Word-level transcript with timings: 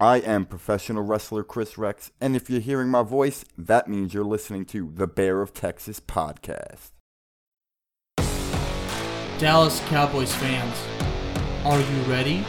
I 0.00 0.18
am 0.18 0.46
professional 0.46 1.02
wrestler 1.02 1.42
Chris 1.42 1.76
Rex, 1.76 2.12
and 2.20 2.36
if 2.36 2.48
you're 2.48 2.60
hearing 2.60 2.88
my 2.88 3.02
voice, 3.02 3.44
that 3.58 3.88
means 3.88 4.14
you're 4.14 4.22
listening 4.22 4.64
to 4.66 4.92
the 4.94 5.08
Bear 5.08 5.42
of 5.42 5.52
Texas 5.52 5.98
podcast. 5.98 6.92
Dallas 9.40 9.80
Cowboys 9.88 10.32
fans, 10.36 10.76
are 11.64 11.80
you 11.80 12.02
ready? 12.02 12.46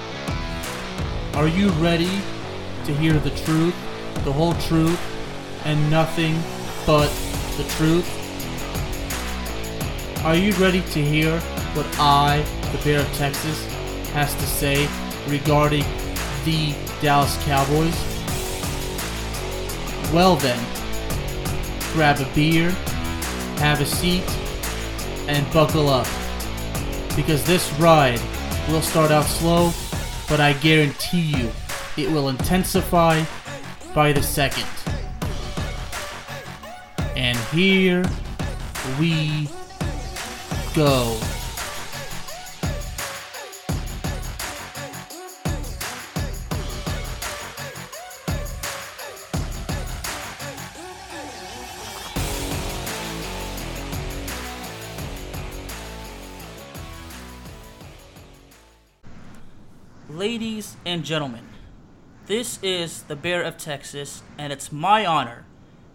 Are 1.34 1.48
you 1.48 1.70
ready 1.82 2.22
to 2.86 2.94
hear 2.94 3.14
the 3.14 3.32
truth, 3.32 3.74
the 4.24 4.32
whole 4.32 4.54
truth, 4.54 5.02
and 5.66 5.90
nothing 5.90 6.40
but 6.86 7.10
the 7.58 7.64
truth? 7.78 8.08
Are 10.24 10.36
you 10.36 10.54
ready 10.64 10.82
to 10.82 11.04
hear 11.04 11.40
what 11.74 11.88
I, 11.98 12.44
the 12.72 12.84
Bear 12.84 13.00
of 13.00 13.12
Texas, 13.14 13.66
has 14.12 14.36
to 14.36 14.46
say 14.46 14.88
regarding 15.28 15.84
the 16.46 16.76
Dallas 17.02 17.38
Cowboys? 17.44 17.96
Well 20.14 20.36
then, 20.36 20.60
grab 21.94 22.20
a 22.20 22.36
beer, 22.36 22.72
have 23.60 23.82
a 23.82 23.86
seat, 23.86 24.24
and 25.28 25.52
buckle 25.54 25.90
up. 25.90 26.08
Because 27.16 27.44
this 27.46 27.72
ride 27.74 28.22
will 28.70 28.82
start 28.82 29.12
out 29.12 29.26
slow, 29.26 29.72
but 30.28 30.40
I 30.40 30.54
guarantee 30.54 31.36
you 31.38 31.52
it 31.98 32.10
will 32.12 32.30
intensify 32.30 33.24
by 33.94 34.14
the 34.14 34.24
second. 34.24 34.68
And 37.16 37.38
here 37.52 38.04
we 39.00 39.50
go. 40.74 41.20
Ladies 60.20 60.76
and 60.86 61.06
gentlemen, 61.06 61.48
this 62.26 62.60
is 62.62 63.04
the 63.04 63.16
Bear 63.16 63.42
of 63.42 63.58
Texas, 63.58 64.22
and 64.38 64.52
it's 64.52 64.70
my 64.70 65.06
honor 65.06 65.46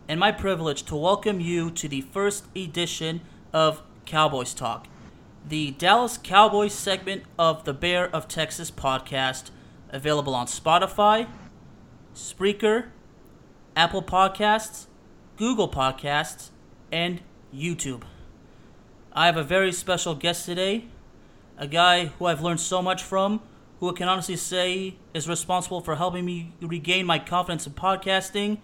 and 0.09 0.19
my 0.19 0.33
privilege 0.33 0.85
to 0.85 0.97
welcome 0.97 1.41
you 1.41 1.71
to 1.73 1.89
the 1.89 2.01
first 2.01 2.47
edition 2.57 3.21
of 3.53 3.83
Cowboys 4.07 4.55
Talk, 4.55 4.87
the 5.47 5.73
Dallas 5.73 6.17
Cowboys 6.17 6.73
segment 6.73 7.25
of 7.39 7.65
the 7.65 7.75
Bear 7.75 8.09
of 8.17 8.27
Texas 8.27 8.71
podcast, 8.71 9.51
available 9.91 10.35
on 10.35 10.47
Spotify, 10.47 11.27
Spreaker, 12.15 12.87
Apple 13.77 14.03
Podcasts, 14.03 14.87
Google 15.37 15.69
Podcasts, 15.69 16.49
and 16.91 17.21
YouTube. 17.55 18.05
I 19.13 19.27
have 19.27 19.37
a 19.37 19.45
very 19.45 19.71
special 19.71 20.15
guest 20.15 20.47
today, 20.47 20.87
a 21.59 21.67
guy 21.67 22.07
who 22.07 22.25
I've 22.25 22.41
learned 22.41 22.61
so 22.61 22.81
much 22.81 23.03
from, 23.03 23.43
who 23.85 23.91
I 23.91 23.93
can 23.93 24.09
honestly 24.09 24.37
say 24.37 24.97
is 25.13 25.29
responsible 25.29 25.83
for 25.83 25.97
helping 25.97 26.25
me 26.25 26.53
regain 26.63 27.05
my 27.05 27.19
confidence 27.19 27.67
in 27.67 27.75
podcasting. 27.75 28.57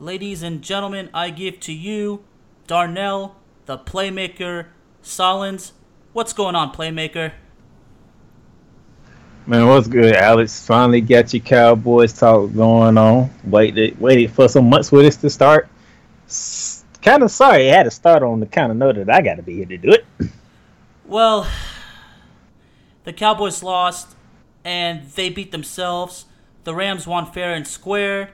Ladies 0.00 0.42
and 0.42 0.62
gentlemen, 0.62 1.10
I 1.12 1.28
give 1.28 1.60
to 1.60 1.72
you 1.74 2.24
Darnell, 2.66 3.36
the 3.66 3.76
Playmaker 3.76 4.68
Solins. 5.02 5.72
What's 6.14 6.32
going 6.32 6.54
on, 6.54 6.72
Playmaker? 6.72 7.32
Man, 9.46 9.68
what's 9.68 9.86
good, 9.86 10.14
Alex? 10.14 10.66
Finally 10.66 11.02
got 11.02 11.34
your 11.34 11.42
Cowboys 11.42 12.14
talk 12.14 12.50
going 12.54 12.96
on. 12.96 13.30
Waited, 13.44 14.00
waited 14.00 14.30
for 14.30 14.48
some 14.48 14.70
months 14.70 14.88
for 14.88 15.02
this 15.02 15.16
to 15.18 15.28
start. 15.28 15.68
Kind 17.02 17.22
of 17.22 17.30
sorry 17.30 17.70
I 17.70 17.74
had 17.76 17.82
to 17.82 17.90
start 17.90 18.22
on 18.22 18.40
the 18.40 18.46
kind 18.46 18.72
of 18.72 18.78
note 18.78 18.96
that 18.96 19.10
I 19.10 19.20
got 19.20 19.34
to 19.34 19.42
be 19.42 19.56
here 19.56 19.66
to 19.66 19.76
do 19.76 19.90
it. 19.90 20.06
Well, 21.04 21.46
the 23.04 23.12
Cowboys 23.12 23.62
lost, 23.62 24.13
and 24.64 25.08
they 25.10 25.28
beat 25.28 25.52
themselves. 25.52 26.26
The 26.64 26.74
Rams 26.74 27.06
won 27.06 27.30
fair 27.30 27.52
and 27.52 27.66
square. 27.66 28.30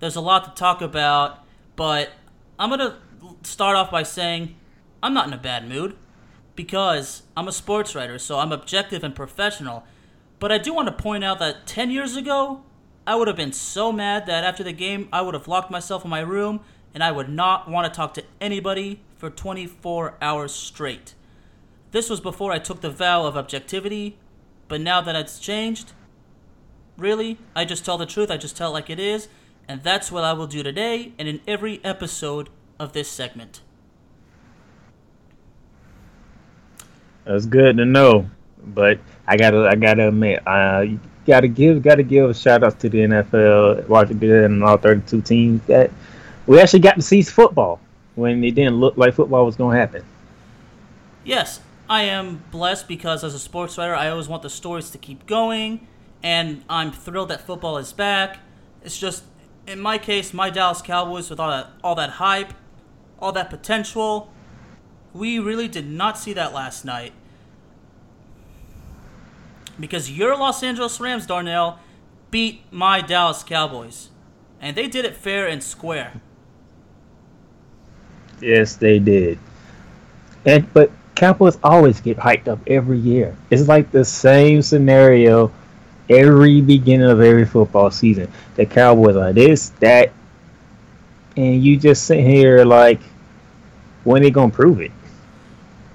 There's 0.00 0.16
a 0.16 0.20
lot 0.20 0.44
to 0.44 0.50
talk 0.58 0.82
about, 0.82 1.44
but 1.76 2.10
I'm 2.58 2.70
gonna 2.70 2.98
start 3.42 3.76
off 3.76 3.90
by 3.90 4.02
saying 4.02 4.54
I'm 5.02 5.14
not 5.14 5.26
in 5.26 5.32
a 5.32 5.38
bad 5.38 5.68
mood 5.68 5.96
because 6.56 7.22
I'm 7.36 7.48
a 7.48 7.52
sports 7.52 7.94
writer, 7.94 8.18
so 8.18 8.38
I'm 8.38 8.52
objective 8.52 9.02
and 9.02 9.14
professional. 9.14 9.84
But 10.38 10.52
I 10.52 10.58
do 10.58 10.74
want 10.74 10.88
to 10.88 11.02
point 11.02 11.24
out 11.24 11.38
that 11.38 11.66
10 11.66 11.90
years 11.90 12.16
ago, 12.16 12.62
I 13.06 13.16
would 13.16 13.28
have 13.28 13.36
been 13.36 13.52
so 13.52 13.92
mad 13.92 14.26
that 14.26 14.44
after 14.44 14.62
the 14.62 14.72
game, 14.72 15.08
I 15.12 15.22
would 15.22 15.34
have 15.34 15.48
locked 15.48 15.70
myself 15.70 16.04
in 16.04 16.10
my 16.10 16.20
room 16.20 16.60
and 16.94 17.02
I 17.02 17.12
would 17.12 17.28
not 17.28 17.68
want 17.68 17.92
to 17.92 17.96
talk 17.96 18.14
to 18.14 18.24
anybody 18.40 19.00
for 19.16 19.28
24 19.28 20.14
hours 20.22 20.54
straight. 20.54 21.14
This 21.90 22.08
was 22.08 22.20
before 22.20 22.52
I 22.52 22.58
took 22.58 22.80
the 22.80 22.90
vow 22.90 23.26
of 23.26 23.36
objectivity, 23.36 24.18
but 24.74 24.80
now 24.80 25.00
that 25.00 25.14
it's 25.14 25.38
changed, 25.38 25.92
really, 26.96 27.38
I 27.54 27.64
just 27.64 27.84
tell 27.84 27.96
the 27.96 28.06
truth, 28.06 28.28
I 28.28 28.36
just 28.36 28.56
tell 28.56 28.72
like 28.72 28.90
it 28.90 28.98
is, 28.98 29.28
and 29.68 29.84
that's 29.84 30.10
what 30.10 30.24
I 30.24 30.32
will 30.32 30.48
do 30.48 30.64
today 30.64 31.12
and 31.16 31.28
in 31.28 31.40
every 31.46 31.80
episode 31.84 32.48
of 32.76 32.92
this 32.92 33.08
segment. 33.08 33.60
That's 37.24 37.46
good 37.46 37.76
to 37.76 37.84
know, 37.84 38.28
but 38.66 38.98
I 39.28 39.36
gotta, 39.36 39.68
I 39.68 39.76
gotta 39.76 40.08
admit, 40.08 40.44
uh, 40.44 40.80
you 40.88 40.98
gotta 41.24 41.46
give, 41.46 41.80
gotta 41.80 42.02
give 42.02 42.28
a 42.28 42.34
shout 42.34 42.64
out 42.64 42.80
to 42.80 42.88
the 42.88 42.98
NFL, 42.98 43.86
Washington, 43.86 44.42
and 44.42 44.64
all 44.64 44.76
32 44.76 45.22
teams 45.22 45.64
that 45.68 45.92
we 46.48 46.58
actually 46.58 46.80
got 46.80 46.96
to 46.96 47.02
see 47.02 47.22
football 47.22 47.78
when 48.16 48.42
it 48.42 48.56
didn't 48.56 48.80
look 48.80 48.96
like 48.96 49.14
football 49.14 49.46
was 49.46 49.54
gonna 49.54 49.78
happen. 49.78 50.04
Yes, 51.22 51.60
I 51.94 52.02
am 52.02 52.42
blessed 52.50 52.88
because 52.88 53.22
as 53.22 53.34
a 53.34 53.38
sports 53.38 53.78
writer, 53.78 53.94
I 53.94 54.08
always 54.08 54.26
want 54.26 54.42
the 54.42 54.50
stories 54.50 54.90
to 54.90 54.98
keep 54.98 55.26
going, 55.26 55.86
and 56.24 56.64
I'm 56.68 56.90
thrilled 56.90 57.28
that 57.28 57.42
football 57.42 57.78
is 57.78 57.92
back. 57.92 58.40
It's 58.82 58.98
just, 58.98 59.22
in 59.68 59.78
my 59.78 59.98
case, 59.98 60.34
my 60.34 60.50
Dallas 60.50 60.82
Cowboys 60.82 61.30
with 61.30 61.38
all 61.38 61.50
that, 61.50 61.68
all 61.84 61.94
that 61.94 62.10
hype, 62.10 62.52
all 63.20 63.30
that 63.30 63.48
potential, 63.48 64.32
we 65.12 65.38
really 65.38 65.68
did 65.68 65.88
not 65.88 66.18
see 66.18 66.32
that 66.32 66.52
last 66.52 66.84
night. 66.84 67.12
Because 69.78 70.10
your 70.10 70.36
Los 70.36 70.64
Angeles 70.64 70.98
Rams, 70.98 71.26
Darnell, 71.26 71.78
beat 72.32 72.62
my 72.72 73.02
Dallas 73.02 73.44
Cowboys. 73.44 74.10
And 74.60 74.76
they 74.76 74.88
did 74.88 75.04
it 75.04 75.16
fair 75.16 75.46
and 75.46 75.62
square. 75.62 76.20
Yes, 78.40 78.74
they 78.74 78.98
did. 78.98 79.38
And 80.44 80.66
but 80.74 80.90
Cowboys 81.14 81.58
always 81.62 82.00
get 82.00 82.16
hyped 82.16 82.48
up 82.48 82.58
every 82.66 82.98
year. 82.98 83.36
It's 83.50 83.68
like 83.68 83.90
the 83.90 84.04
same 84.04 84.62
scenario 84.62 85.52
every 86.10 86.60
beginning 86.60 87.08
of 87.08 87.20
every 87.20 87.46
football 87.46 87.90
season. 87.90 88.30
The 88.56 88.66
Cowboys 88.66 89.16
are 89.16 89.32
this, 89.32 89.70
that, 89.80 90.12
and 91.36 91.62
you 91.62 91.76
just 91.76 92.04
sit 92.04 92.20
here 92.20 92.64
like, 92.64 93.00
when 94.04 94.22
are 94.22 94.24
they 94.24 94.30
gonna 94.30 94.50
prove 94.50 94.80
it? 94.80 94.92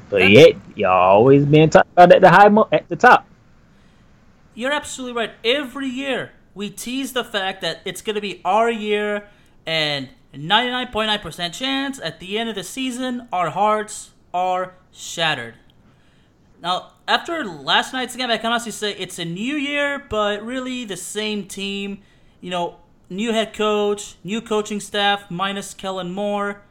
But 0.10 0.32
yet, 0.32 0.56
y'all 0.76 0.92
always 0.92 1.46
been 1.46 1.70
talking 1.70 1.92
about 1.92 2.12
at 2.12 2.22
the 2.22 2.30
high 2.30 2.50
mo- 2.50 2.68
at 2.72 2.90
the 2.90 2.96
top. 2.96 3.28
You're 4.56 4.72
absolutely 4.72 5.16
right. 5.16 5.32
Every 5.44 5.88
year 5.88 6.32
we 6.56 6.70
tease 6.70 7.14
the 7.14 7.24
fact 7.24 7.62
that 7.62 7.82
it's 7.86 8.02
going 8.02 8.16
to 8.16 8.22
be 8.22 8.42
our 8.44 8.70
year, 8.70 9.28
and 9.66 10.10
99.9% 10.34 11.54
chance 11.54 12.00
at 12.00 12.20
the 12.20 12.38
end 12.38 12.50
of 12.50 12.56
the 12.56 12.64
season, 12.64 13.28
our 13.32 13.52
hearts 13.52 14.12
are 14.34 14.74
shattered. 14.92 15.56
Now, 16.62 16.94
after 17.08 17.46
last 17.46 17.94
night's 17.94 18.16
game, 18.16 18.30
I 18.30 18.38
can 18.38 18.52
honestly 18.52 18.72
say 18.72 18.94
it's 18.94 19.18
a 19.18 19.26
new 19.26 19.56
year, 19.56 20.06
but 20.10 20.44
really 20.44 20.86
the 20.86 20.98
same 20.98 21.46
team. 21.46 22.02
You 22.42 22.50
know, 22.50 22.78
new 23.10 23.32
head 23.32 23.54
coach, 23.54 24.16
new 24.24 24.42
coaching 24.42 24.80
staff, 24.80 25.32
minus 25.32 25.74
Kellen 25.74 26.12
Moore. 26.12 26.62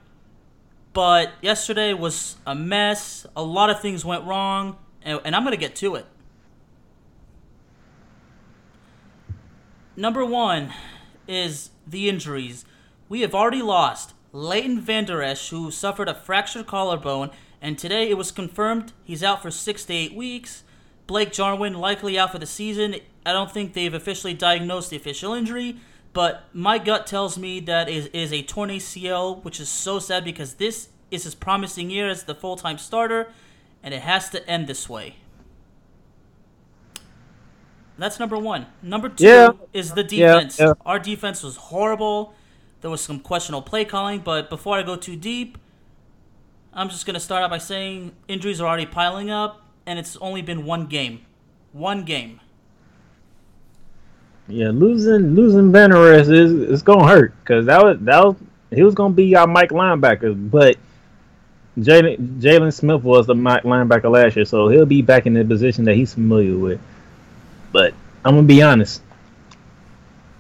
But 0.93 1.33
yesterday 1.41 1.93
was 1.93 2.37
a 2.47 2.55
mess. 2.55 3.27
A 3.37 3.43
lot 3.43 3.71
of 3.71 3.81
things 3.81 4.05
went 4.05 4.25
wrong, 4.25 4.77
and, 5.03 5.21
and 5.25 5.35
I'm 5.35 5.43
going 5.43 5.55
to 5.55 5.61
get 5.61 5.77
to 5.77 5.95
it. 5.95 6.07
Number 9.97 10.25
one 10.25 10.73
is 11.27 11.71
the 11.87 12.09
injuries. 12.09 12.65
We 13.09 13.23
have 13.23 13.35
already 13.35 13.63
lost 13.63 14.15
Leighton 14.33 14.81
Vander 14.81 15.23
Esch, 15.23 15.51
who 15.51 15.71
suffered 15.71 16.09
a 16.09 16.15
fractured 16.15 16.67
collarbone, 16.67 17.31
and 17.61 17.79
today 17.79 18.09
it 18.11 18.17
was 18.17 18.31
confirmed 18.31 18.93
he's 19.05 19.23
out 19.23 19.43
for 19.43 19.51
six 19.51 19.85
to 19.87 19.93
eight 19.95 20.15
weeks. 20.15 20.63
Blake 21.07 21.33
Jarwin 21.33 21.75
likely 21.75 22.19
out 22.19 22.33
for 22.33 22.39
the 22.39 22.47
season. 22.47 22.97
I 23.25 23.33
don't 23.33 23.51
think 23.51 23.73
they've 23.73 23.93
officially 23.95 24.35
diagnosed 24.35 24.91
the 24.91 24.97
official 24.97 25.33
injury, 25.35 25.77
but 26.13 26.45
my 26.53 26.79
gut 26.79 27.07
tells 27.07 27.39
me 27.39 27.61
that 27.61 27.89
it 27.89 28.15
is 28.15 28.33
a 28.33 28.43
torn 28.43 28.71
ACL, 28.71 29.43
which 29.45 29.59
is 29.61 29.69
so 29.69 29.99
sad 29.99 30.25
because 30.25 30.55
this 30.55 30.89
is 31.11 31.25
his 31.25 31.35
promising 31.35 31.91
year 31.91 32.09
as 32.09 32.25
the 32.25 32.35
full 32.35 32.57
time 32.57 32.79
starter, 32.79 33.33
and 33.83 33.95
it 33.95 34.03
has 34.03 34.29
to 34.31 34.47
end 34.49 34.67
this 34.67 34.89
way. 34.89 35.17
That's 37.99 38.21
number 38.21 38.39
one. 38.39 38.67
Number 38.83 39.09
two 39.09 39.25
Yeah. 39.25 39.51
is 39.73 39.93
the 39.93 40.03
Yeah, 40.05 40.35
defense. 40.35 40.59
yeah. 40.61 40.75
Our 40.87 40.99
defense 40.99 41.43
was 41.43 41.57
horrible. 41.57 42.35
There 42.81 42.91
was 42.91 43.01
some 43.01 43.19
questionable 43.19 43.63
play 43.63 43.85
calling, 43.85 44.21
but 44.21 44.49
before 44.49 44.79
I 44.79 44.83
go 44.85 44.95
too 44.95 45.17
deep, 45.17 45.59
I'm 46.79 46.89
just 46.91 47.07
gonna 47.07 47.19
start 47.19 47.43
out 47.43 47.51
by 47.51 47.59
saying 47.59 48.13
injuries 48.29 48.61
are 48.61 48.69
already 48.69 48.87
piling 48.87 49.31
up, 49.31 49.63
and 49.85 49.99
it's 49.99 50.17
only 50.19 50.43
been 50.43 50.65
one 50.65 50.87
game. 50.87 51.23
One 51.73 52.05
game. 52.05 52.41
Yeah, 54.47 54.71
losing 54.71 55.35
losing 55.35 55.73
Benares 55.73 56.31
is 56.33 56.71
it's 56.71 56.83
gonna 56.83 57.09
hurt 57.09 57.35
because 57.41 57.67
that 57.67 57.83
was 57.83 57.99
that 58.03 58.25
was 58.25 58.37
he 58.71 58.85
was 58.85 58.95
gonna 58.95 59.13
be 59.13 59.35
our 59.35 59.49
Mike 59.49 59.71
linebacker, 59.71 60.51
but 60.51 60.77
Jaylon 61.81 62.39
Jaylon 62.39 62.73
Smith 62.73 63.03
was 63.03 63.27
the 63.27 63.35
Mike 63.35 63.65
linebacker 63.65 64.09
last 64.09 64.37
year, 64.37 64.45
so 64.45 64.69
he'll 64.69 64.87
be 64.87 65.03
back 65.03 65.27
in 65.27 65.35
the 65.35 65.45
position 65.45 65.85
that 65.87 65.97
he's 65.97 66.15
familiar 66.15 66.57
with. 66.57 66.81
But 67.73 67.93
I'm 68.25 68.37
gonna 68.37 68.47
be 68.47 68.63
honest, 68.63 69.03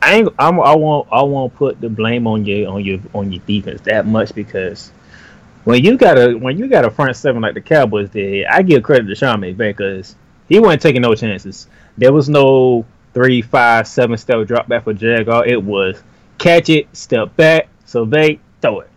I 0.00 0.14
ain't 0.14 0.28
I'm, 0.38 0.60
I 0.60 0.76
won't 0.76 1.08
I 1.10 1.20
won't 1.24 1.52
put 1.56 1.80
the 1.80 1.88
blame 1.88 2.28
on 2.28 2.44
you 2.44 2.66
on 2.66 2.84
your 2.84 3.00
on 3.12 3.32
your 3.32 3.42
defense 3.44 3.80
that 3.82 4.06
much 4.06 4.32
because 4.36 4.92
when 5.68 5.84
you 5.84 5.98
got 5.98 6.16
a 6.16 6.34
when 6.34 6.56
you 6.56 6.66
got 6.66 6.86
a 6.86 6.90
front 6.90 7.14
seven 7.14 7.42
like 7.42 7.52
the 7.52 7.60
Cowboys 7.60 8.08
did, 8.08 8.46
I 8.46 8.62
give 8.62 8.82
credit 8.82 9.06
to 9.06 9.14
Sean 9.14 9.42
McVay 9.42 9.76
because 9.76 10.16
he 10.48 10.58
wasn't 10.58 10.80
taking 10.80 11.02
no 11.02 11.14
chances. 11.14 11.68
There 11.98 12.10
was 12.10 12.26
no 12.26 12.86
three, 13.12 13.42
five, 13.42 13.86
seven 13.86 14.16
step 14.16 14.46
drop 14.46 14.66
back 14.66 14.84
for 14.84 14.94
Jaguar. 14.94 15.46
It 15.46 15.62
was 15.62 16.02
catch 16.38 16.70
it, 16.70 16.88
step 16.96 17.36
back, 17.36 17.68
survey, 17.84 18.40
throw 18.62 18.80
it. 18.80 18.90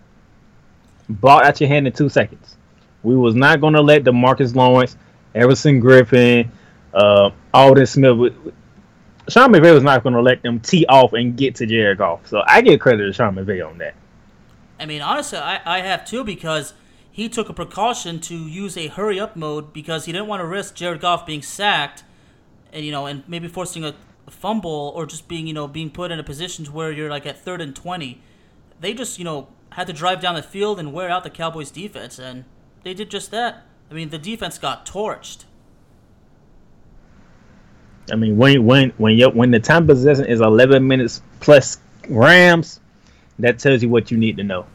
Ball 1.09 1.44
out 1.44 1.59
your 1.59 1.68
hand 1.68 1.88
in 1.88 1.91
two 1.91 2.07
seconds. 2.07 2.56
We 3.03 3.17
was 3.17 3.35
not 3.35 3.59
going 3.59 3.74
to 3.74 3.81
let 3.81 4.06
Demarcus 4.06 4.56
Lawrence, 4.56 4.95
Everson 5.35 5.81
Griffen, 5.81 6.47
uh, 6.94 7.31
Aldon 7.53 7.85
Smith. 7.85 8.33
Sean 9.27 9.51
McVay 9.51 9.74
was 9.74 9.83
not 9.83 10.03
going 10.03 10.15
to 10.15 10.21
let 10.21 10.41
them 10.41 10.62
tee 10.62 10.85
off 10.85 11.12
and 11.12 11.35
get 11.35 11.56
to 11.56 11.65
Jared 11.65 11.97
Goff. 11.97 12.27
So 12.27 12.41
I 12.47 12.62
give 12.62 12.79
credit 12.79 13.07
to 13.07 13.12
Sean 13.12 13.35
McVay 13.35 13.67
on 13.67 13.77
that. 13.79 13.94
I 14.81 14.87
mean, 14.87 15.01
honestly, 15.01 15.37
I, 15.37 15.61
I 15.63 15.81
have 15.81 16.05
too 16.05 16.23
because 16.23 16.73
he 17.11 17.29
took 17.29 17.49
a 17.49 17.53
precaution 17.53 18.19
to 18.21 18.35
use 18.35 18.75
a 18.75 18.87
hurry 18.87 19.19
up 19.19 19.35
mode 19.35 19.73
because 19.73 20.05
he 20.05 20.11
didn't 20.11 20.27
want 20.27 20.41
to 20.41 20.45
risk 20.45 20.73
Jared 20.75 21.01
Goff 21.01 21.25
being 21.25 21.43
sacked, 21.43 22.03
and 22.73 22.83
you 22.83 22.91
know, 22.91 23.05
and 23.05 23.23
maybe 23.27 23.47
forcing 23.47 23.85
a, 23.85 23.93
fumble 24.29 24.93
or 24.95 25.05
just 25.05 25.27
being 25.27 25.45
you 25.45 25.53
know 25.53 25.67
being 25.67 25.89
put 25.89 26.09
in 26.09 26.17
a 26.17 26.23
position 26.23 26.63
to 26.63 26.71
where 26.71 26.89
you're 26.89 27.09
like 27.09 27.25
at 27.25 27.37
third 27.37 27.61
and 27.61 27.75
twenty. 27.75 28.21
They 28.79 28.93
just 28.93 29.19
you 29.19 29.25
know 29.25 29.49
had 29.73 29.87
to 29.87 29.93
drive 29.93 30.21
down 30.21 30.35
the 30.35 30.43
field 30.43 30.79
and 30.79 30.93
wear 30.93 31.09
out 31.09 31.23
the 31.23 31.29
Cowboys 31.29 31.69
defense, 31.69 32.17
and 32.17 32.45
they 32.83 32.93
did 32.93 33.11
just 33.11 33.29
that. 33.31 33.63
I 33.89 33.93
mean, 33.93 34.09
the 34.09 34.17
defense 34.17 34.57
got 34.57 34.85
torched. 34.85 35.45
I 38.11 38.15
mean, 38.15 38.37
when 38.37 38.65
when 38.65 38.91
when 38.91 39.17
you 39.17 39.29
when 39.29 39.51
the 39.51 39.59
time 39.59 39.85
possession 39.85 40.25
is 40.25 40.41
11 40.41 40.87
minutes 40.87 41.21
plus 41.39 41.77
Rams, 42.09 42.79
that 43.39 43.59
tells 43.59 43.83
you 43.83 43.89
what 43.89 44.09
you 44.11 44.17
need 44.17 44.37
to 44.37 44.43
know. 44.43 44.65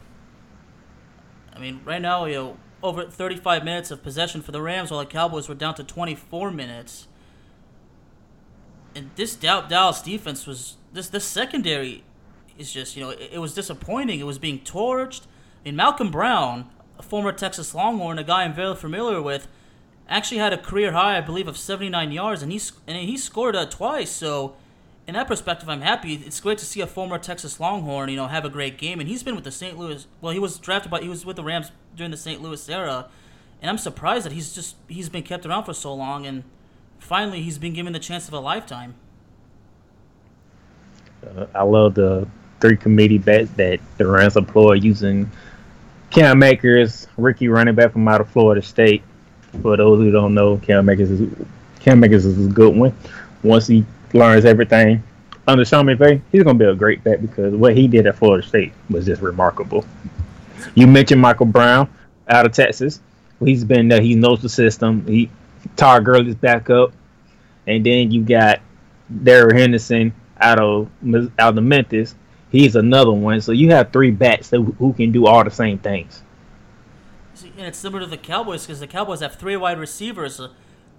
I 1.57 1.59
mean, 1.59 1.81
right 1.83 2.01
now, 2.01 2.25
you 2.25 2.35
know, 2.35 2.57
over 2.83 3.05
35 3.05 3.63
minutes 3.63 3.89
of 3.89 4.03
possession 4.03 4.41
for 4.43 4.51
the 4.51 4.61
Rams, 4.61 4.91
while 4.91 4.99
the 4.99 5.07
Cowboys 5.07 5.49
were 5.49 5.55
down 5.55 5.73
to 5.75 5.83
24 5.83 6.51
minutes. 6.51 7.07
And 8.95 9.09
this 9.15 9.35
Dallas 9.35 10.01
defense 10.01 10.45
was 10.45 10.77
this 10.93 11.09
this 11.09 11.25
secondary 11.25 12.03
is 12.57 12.71
just 12.71 12.95
you 12.95 13.03
know 13.03 13.09
it, 13.11 13.29
it 13.33 13.39
was 13.39 13.53
disappointing. 13.53 14.19
It 14.19 14.25
was 14.25 14.39
being 14.39 14.59
torched. 14.59 15.23
I 15.61 15.69
mean, 15.69 15.75
Malcolm 15.75 16.11
Brown, 16.11 16.69
a 16.97 17.03
former 17.03 17.31
Texas 17.31 17.73
Longhorn, 17.73 18.17
a 18.17 18.23
guy 18.23 18.43
I'm 18.43 18.53
very 18.53 18.75
familiar 18.75 19.21
with, 19.21 19.47
actually 20.07 20.37
had 20.37 20.53
a 20.53 20.57
career 20.57 20.91
high, 20.93 21.17
I 21.17 21.21
believe, 21.21 21.47
of 21.47 21.57
79 21.57 22.11
yards, 22.11 22.41
and 22.41 22.51
he 22.51 22.61
and 22.87 22.97
he 22.97 23.17
scored 23.17 23.55
uh, 23.55 23.65
twice. 23.65 24.11
So, 24.11 24.55
in 25.07 25.13
that 25.13 25.27
perspective, 25.27 25.69
I'm 25.69 25.81
happy. 25.81 26.15
It's 26.15 26.41
great 26.41 26.57
to 26.57 26.65
see 26.65 26.81
a 26.81 26.87
former 26.87 27.17
Texas 27.17 27.61
Longhorn, 27.61 28.09
you 28.09 28.17
know, 28.17 28.27
have 28.27 28.43
a 28.43 28.49
great 28.49 28.77
game, 28.77 28.99
and 28.99 29.07
he's 29.07 29.23
been 29.23 29.35
with 29.35 29.45
the 29.45 29.51
St. 29.51 29.77
Louis. 29.77 30.05
Well, 30.19 30.33
he 30.33 30.39
was 30.39 30.59
drafted 30.59 30.91
by 30.91 30.99
he 30.99 31.07
was 31.07 31.25
with 31.25 31.37
the 31.37 31.43
Rams 31.43 31.71
during 31.95 32.11
the 32.11 32.17
St. 32.17 32.41
Louis 32.41 32.67
era, 32.67 33.07
and 33.61 33.69
I'm 33.69 33.77
surprised 33.77 34.25
that 34.25 34.33
he's 34.33 34.53
just 34.53 34.75
he's 34.89 35.07
been 35.07 35.23
kept 35.23 35.45
around 35.45 35.63
for 35.63 35.73
so 35.73 35.93
long, 35.93 36.25
and 36.25 36.43
finally 36.99 37.41
he's 37.41 37.57
been 37.57 37.73
given 37.73 37.93
the 37.93 37.99
chance 37.99 38.27
of 38.27 38.33
a 38.33 38.39
lifetime. 38.39 38.95
Uh, 41.25 41.45
I 41.55 41.63
love 41.63 41.95
the 41.95 42.27
three 42.59 42.75
committee 42.75 43.17
bets 43.17 43.49
that 43.51 43.79
the 43.97 44.05
Rams 44.05 44.35
employ 44.35 44.73
using 44.73 45.31
Cam 46.09 46.43
Akers, 46.43 47.07
Ricky 47.15 47.47
running 47.47 47.75
back 47.75 47.93
from 47.93 48.05
out 48.09 48.19
of 48.19 48.29
Florida 48.29 48.61
State. 48.61 49.03
For 49.61 49.77
those 49.77 49.99
who 49.99 50.11
don't 50.11 50.33
know, 50.33 50.57
Cam 50.57 50.89
Akers 50.89 51.11
is 51.11 51.47
Cam 51.79 52.03
Akers 52.03 52.25
is 52.25 52.45
a 52.45 52.49
good 52.49 52.75
one. 52.75 52.93
Once 53.41 53.67
he 53.67 53.85
learns 54.13 54.45
everything 54.45 55.03
under 55.47 55.63
Sean 55.63 55.85
McVay, 55.85 56.21
he's 56.31 56.43
gonna 56.43 56.59
be 56.59 56.65
a 56.65 56.75
great 56.75 57.03
bet 57.03 57.21
because 57.21 57.53
what 57.53 57.75
he 57.75 57.87
did 57.87 58.05
at 58.05 58.17
Florida 58.17 58.45
State 58.45 58.73
was 58.89 59.05
just 59.05 59.21
remarkable. 59.21 59.85
You 60.75 60.87
mentioned 60.87 61.21
Michael 61.21 61.45
Brown 61.45 61.89
out 62.27 62.45
of 62.45 62.51
Texas. 62.51 62.99
He's 63.39 63.63
been 63.63 63.87
there. 63.87 64.01
He 64.01 64.15
knows 64.15 64.41
the 64.41 64.49
system. 64.49 65.05
He 65.07 65.29
Todd 65.75 66.05
Gurley's 66.05 66.35
back 66.35 66.69
up, 66.69 66.91
and 67.65 67.85
then 67.85 68.11
you 68.11 68.23
got 68.23 68.59
Darrell 69.23 69.55
Henderson 69.55 70.13
out 70.39 70.59
of 70.59 70.89
out 71.39 71.57
of 71.57 71.63
Memphis. 71.63 72.15
He's 72.51 72.75
another 72.75 73.11
one. 73.11 73.39
So 73.41 73.51
you 73.51 73.71
have 73.71 73.91
three 73.91 74.11
bats 74.11 74.49
that, 74.49 74.61
who 74.61 74.93
can 74.93 75.11
do 75.11 75.27
all 75.27 75.43
the 75.43 75.51
same 75.51 75.77
things. 75.77 76.23
And 77.57 77.67
it's 77.67 77.77
similar 77.77 78.01
to 78.01 78.09
the 78.09 78.17
Cowboys 78.17 78.65
because 78.65 78.79
the 78.79 78.87
Cowboys 78.87 79.19
have 79.19 79.35
three 79.35 79.55
wide 79.55 79.77
receivers. 79.77 80.41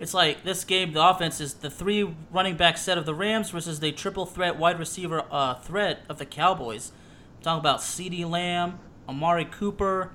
It's 0.01 0.15
like 0.15 0.45
this 0.45 0.65
game, 0.65 0.93
the 0.93 1.05
offense 1.05 1.41
is 1.41 1.55
the 1.55 1.71
three 1.71 2.15
running 2.31 2.57
back 2.57 2.79
set 2.79 2.99
of 2.99 3.07
the 3.07 3.15
Rams 3.15 3.51
versus 3.51 3.81
the 3.81 3.91
triple 3.91 4.27
threat 4.27 4.57
wide 4.57 4.79
receiver 4.79 5.25
uh, 5.31 5.55
threat 5.55 6.03
of 6.09 6.19
the 6.19 6.27
Cowboys. 6.27 6.93
I'm 7.39 7.43
talking 7.43 7.61
about 7.61 7.81
CeeDee 7.81 8.29
Lamb, 8.29 8.79
Amari 9.09 9.45
Cooper, 9.45 10.13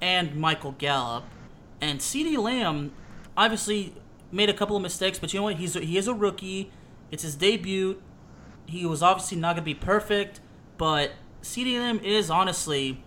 and 0.00 0.36
Michael 0.36 0.72
Gallup. 0.72 1.24
And 1.80 2.00
CeeDee 2.00 2.36
Lamb 2.36 2.92
obviously 3.36 3.94
made 4.30 4.50
a 4.50 4.54
couple 4.54 4.76
of 4.76 4.82
mistakes, 4.82 5.18
but 5.18 5.32
you 5.32 5.40
know 5.40 5.44
what? 5.44 5.56
He's 5.56 5.74
he 5.74 5.96
is 5.96 6.08
a 6.08 6.14
rookie. 6.14 6.70
It's 7.10 7.22
his 7.22 7.34
debut. 7.34 8.02
He 8.66 8.84
was 8.84 9.02
obviously 9.02 9.38
not 9.38 9.56
going 9.56 9.62
to 9.62 9.62
be 9.62 9.74
perfect, 9.74 10.40
but 10.76 11.12
CeeDee 11.42 11.78
Lamb 11.78 12.00
is 12.00 12.30
honestly 12.30 13.02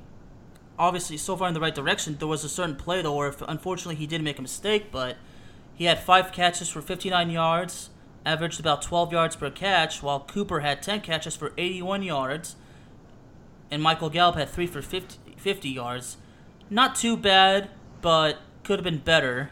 obviously 0.77 1.17
so 1.17 1.37
far 1.37 1.47
in 1.47 1.53
the 1.53 1.59
right 1.59 1.75
direction. 1.75 2.17
There 2.17 2.27
was 2.27 2.43
a 2.43 2.49
certain 2.49 2.75
play 2.75 3.03
though 3.03 3.15
where 3.15 3.33
unfortunately 3.47 3.95
he 3.95 4.07
did 4.07 4.23
make 4.23 4.39
a 4.39 4.41
mistake, 4.41 4.91
but 4.91 5.17
he 5.75 5.85
had 5.85 5.99
five 5.99 6.31
catches 6.31 6.69
for 6.69 6.81
59 6.81 7.29
yards, 7.29 7.89
averaged 8.25 8.59
about 8.59 8.81
12 8.81 9.11
yards 9.11 9.35
per 9.35 9.49
catch, 9.49 10.01
while 10.01 10.21
Cooper 10.21 10.61
had 10.61 10.81
10 10.81 11.01
catches 11.01 11.35
for 11.35 11.53
81 11.57 12.01
yards, 12.03 12.55
and 13.69 13.83
Michael 13.83 14.09
Gallup 14.09 14.35
had 14.35 14.49
three 14.49 14.67
for 14.67 14.81
50, 14.81 15.35
50 15.37 15.69
yards. 15.69 16.17
Not 16.69 16.95
too 16.95 17.17
bad, 17.17 17.69
but 18.01 18.39
could 18.63 18.79
have 18.79 18.83
been 18.83 18.99
better. 18.99 19.51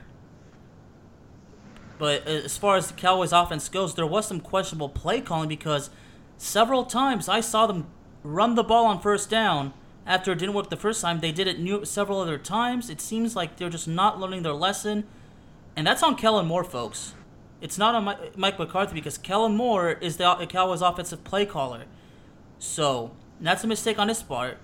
But 1.97 2.27
uh, 2.27 2.31
as 2.31 2.57
far 2.57 2.77
as 2.77 2.87
the 2.87 2.93
Cowboys 2.93 3.31
offense 3.31 3.69
goes, 3.69 3.95
there 3.95 4.05
was 4.05 4.27
some 4.27 4.39
questionable 4.39 4.89
play 4.89 5.21
calling 5.21 5.49
because 5.49 5.89
several 6.37 6.85
times 6.85 7.29
I 7.29 7.41
saw 7.41 7.67
them 7.67 7.87
run 8.23 8.55
the 8.55 8.63
ball 8.63 8.85
on 8.85 8.99
first 8.99 9.29
down 9.29 9.73
after 10.05 10.31
it 10.31 10.39
didn't 10.39 10.55
work 10.55 10.69
the 10.69 10.77
first 10.77 11.01
time. 11.01 11.19
They 11.19 11.31
did 11.31 11.47
it 11.47 11.59
new, 11.59 11.85
several 11.85 12.19
other 12.19 12.37
times. 12.37 12.89
It 12.89 13.01
seems 13.01 13.35
like 13.35 13.57
they're 13.57 13.69
just 13.69 13.87
not 13.87 14.19
learning 14.19 14.43
their 14.43 14.53
lesson. 14.53 15.05
And 15.75 15.87
that's 15.87 16.03
on 16.03 16.15
Kellen 16.15 16.45
Moore, 16.45 16.63
folks. 16.63 17.13
It's 17.61 17.77
not 17.77 17.95
on 17.95 18.05
Mi- 18.05 18.29
Mike 18.35 18.59
McCarthy 18.59 18.93
because 18.93 19.17
Kellen 19.17 19.55
Moore 19.55 19.91
is 19.91 20.17
the 20.17 20.45
Cowboys 20.49 20.81
offensive 20.81 21.23
play 21.23 21.45
caller. 21.45 21.85
So 22.59 23.11
that's 23.39 23.63
a 23.63 23.67
mistake 23.67 23.97
on 23.97 24.09
his 24.09 24.21
part. 24.21 24.57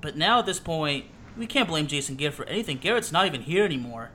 But 0.00 0.16
now 0.16 0.40
at 0.40 0.46
this 0.46 0.60
point, 0.60 1.06
we 1.36 1.46
can't 1.46 1.68
blame 1.68 1.86
Jason 1.86 2.16
Garrett 2.16 2.34
for 2.34 2.44
anything. 2.46 2.78
Garrett's 2.78 3.12
not 3.12 3.26
even 3.26 3.42
here 3.42 3.64
anymore. 3.64 4.10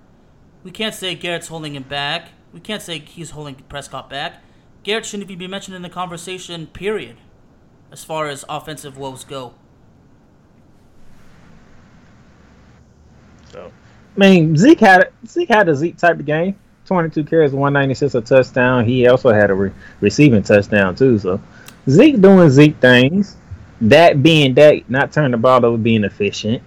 We 0.63 0.71
can't 0.71 0.95
say 0.95 1.15
Garrett's 1.15 1.47
holding 1.47 1.75
him 1.75 1.83
back. 1.83 2.29
We 2.51 2.59
can't 2.59 2.81
say 2.81 2.99
he's 2.99 3.31
holding 3.31 3.55
Prescott 3.55 4.09
back. 4.09 4.43
Garrett 4.83 5.05
shouldn't 5.05 5.29
even 5.29 5.39
be 5.39 5.47
mentioned 5.47 5.75
in 5.75 5.81
the 5.81 5.89
conversation, 5.89 6.67
period, 6.67 7.17
as 7.91 8.03
far 8.03 8.27
as 8.27 8.45
offensive 8.47 8.97
woes 8.97 9.23
go. 9.23 9.53
So, 13.51 13.71
I 14.15 14.19
mean, 14.19 14.55
Zeke 14.55 14.79
had 14.79 15.11
Zeke 15.27 15.49
had 15.49 15.67
a 15.67 15.75
Zeke 15.75 15.97
type 15.97 16.19
of 16.19 16.25
game. 16.25 16.55
Twenty-two 16.85 17.23
carries, 17.23 17.51
one 17.51 17.73
ninety-six, 17.73 18.15
a 18.15 18.21
touchdown. 18.21 18.85
He 18.85 19.07
also 19.07 19.33
had 19.33 19.49
a 19.49 19.55
re- 19.55 19.71
receiving 20.01 20.43
touchdown 20.43 20.95
too. 20.95 21.17
So, 21.17 21.41
Zeke 21.89 22.21
doing 22.21 22.49
Zeke 22.49 22.77
things. 22.79 23.37
That 23.81 24.23
being 24.23 24.53
that, 24.53 24.89
not 24.89 25.11
turning 25.11 25.31
the 25.31 25.37
ball 25.37 25.65
over, 25.65 25.77
being 25.77 26.03
efficient. 26.03 26.63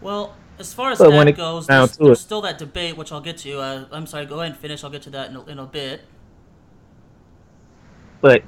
Well, 0.00 0.34
as 0.58 0.72
far 0.72 0.92
as 0.92 0.98
But 0.98 1.10
that 1.10 1.36
goes, 1.36 1.66
there's, 1.66 1.96
there's 1.96 2.20
still 2.20 2.40
that 2.40 2.58
debate, 2.58 2.96
which 2.96 3.12
I'll 3.12 3.20
get 3.20 3.36
to. 3.38 3.60
Uh, 3.60 3.84
I'm 3.92 4.06
sorry, 4.06 4.26
go 4.26 4.40
ahead 4.40 4.52
and 4.52 4.60
finish. 4.60 4.82
I'll 4.82 4.90
get 4.90 5.02
to 5.02 5.10
that 5.10 5.30
in 5.30 5.36
a, 5.36 5.44
in 5.44 5.58
a 5.58 5.66
bit. 5.66 6.00
But 8.20 8.42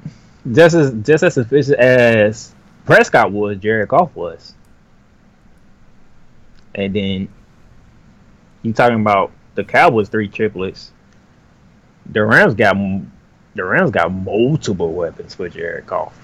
just 0.50 0.74
as 0.74 0.92
just 1.02 1.22
as 1.22 1.38
efficient 1.38 1.78
as 1.78 2.54
Prescott 2.86 3.30
was, 3.30 3.58
Jared 3.58 3.88
Goff 3.88 4.14
was. 4.16 4.54
And 6.74 6.96
then 6.96 7.28
you 8.62 8.72
talking 8.72 9.00
about 9.00 9.32
the 9.54 9.64
Cowboys 9.64 10.08
three 10.08 10.28
triplets. 10.28 10.92
The 12.06 12.24
Rams 12.24 12.54
got 12.54 12.76
the 13.54 13.64
Rams 13.64 13.90
got 13.90 14.12
multiple 14.12 14.92
weapons 14.92 15.34
for 15.34 15.48
Jared 15.48 15.86
Goff. 15.86 16.16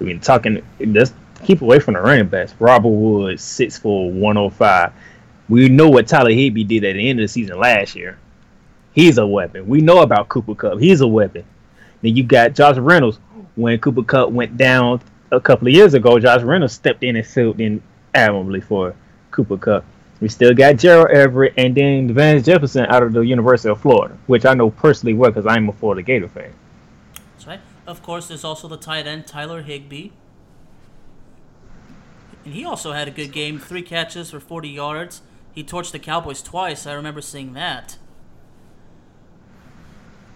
I 0.00 0.04
mean, 0.04 0.20
talking 0.20 0.62
just 0.80 1.14
keep 1.44 1.62
away 1.62 1.78
from 1.80 1.94
the 1.94 2.00
running 2.00 2.28
backs. 2.28 2.54
Robert 2.58 2.88
Woods, 2.88 3.42
six 3.42 3.78
four, 3.78 4.10
one 4.10 4.36
hundred 4.36 4.54
five. 4.54 4.92
We 5.48 5.68
know 5.68 5.88
what 5.88 6.06
Tyler 6.06 6.30
Higbee 6.30 6.64
did 6.64 6.84
at 6.84 6.94
the 6.94 7.10
end 7.10 7.20
of 7.20 7.24
the 7.24 7.28
season 7.28 7.58
last 7.58 7.94
year. 7.94 8.18
He's 8.94 9.18
a 9.18 9.26
weapon. 9.26 9.68
We 9.68 9.80
know 9.80 10.02
about 10.02 10.28
Cooper 10.28 10.54
Kupp. 10.54 10.78
He's 10.78 11.00
a 11.00 11.06
weapon. 11.06 11.44
Then 12.00 12.16
you 12.16 12.24
got 12.24 12.54
Josh 12.54 12.76
Reynolds. 12.76 13.18
When 13.54 13.78
Cooper 13.78 14.02
Kupp 14.02 14.30
went 14.30 14.56
down 14.56 15.02
a 15.30 15.40
couple 15.40 15.68
of 15.68 15.74
years 15.74 15.94
ago, 15.94 16.18
Josh 16.18 16.42
Reynolds 16.42 16.74
stepped 16.74 17.02
in 17.02 17.16
and 17.16 17.26
filled 17.26 17.60
in 17.60 17.82
admirably 18.14 18.60
for 18.60 18.94
Cooper 19.30 19.56
Kupp. 19.56 19.84
We 20.22 20.28
still 20.28 20.54
got 20.54 20.76
Gerald 20.76 21.10
Everett 21.10 21.54
and 21.56 21.74
then 21.74 22.14
Vance 22.14 22.46
Jefferson 22.46 22.86
out 22.86 23.02
of 23.02 23.12
the 23.12 23.22
University 23.22 23.68
of 23.68 23.80
Florida, 23.80 24.16
which 24.28 24.46
I 24.46 24.54
know 24.54 24.70
personally 24.70 25.14
well 25.14 25.32
because 25.32 25.46
I'm 25.46 25.68
a 25.68 25.72
Florida 25.72 26.00
Gator 26.00 26.28
fan. 26.28 26.52
That's 27.32 27.48
right. 27.48 27.58
Of 27.88 28.04
course, 28.04 28.28
there's 28.28 28.44
also 28.44 28.68
the 28.68 28.76
tight 28.76 29.08
end 29.08 29.26
Tyler 29.26 29.62
Higbee. 29.62 30.10
And 32.44 32.54
he 32.54 32.64
also 32.64 32.92
had 32.92 33.08
a 33.08 33.10
good 33.10 33.32
game, 33.32 33.58
three 33.58 33.82
catches 33.82 34.30
for 34.30 34.38
40 34.38 34.68
yards. 34.68 35.22
He 35.52 35.64
torched 35.64 35.90
the 35.90 35.98
Cowboys 35.98 36.40
twice. 36.40 36.86
I 36.86 36.92
remember 36.92 37.20
seeing 37.20 37.54
that. 37.54 37.98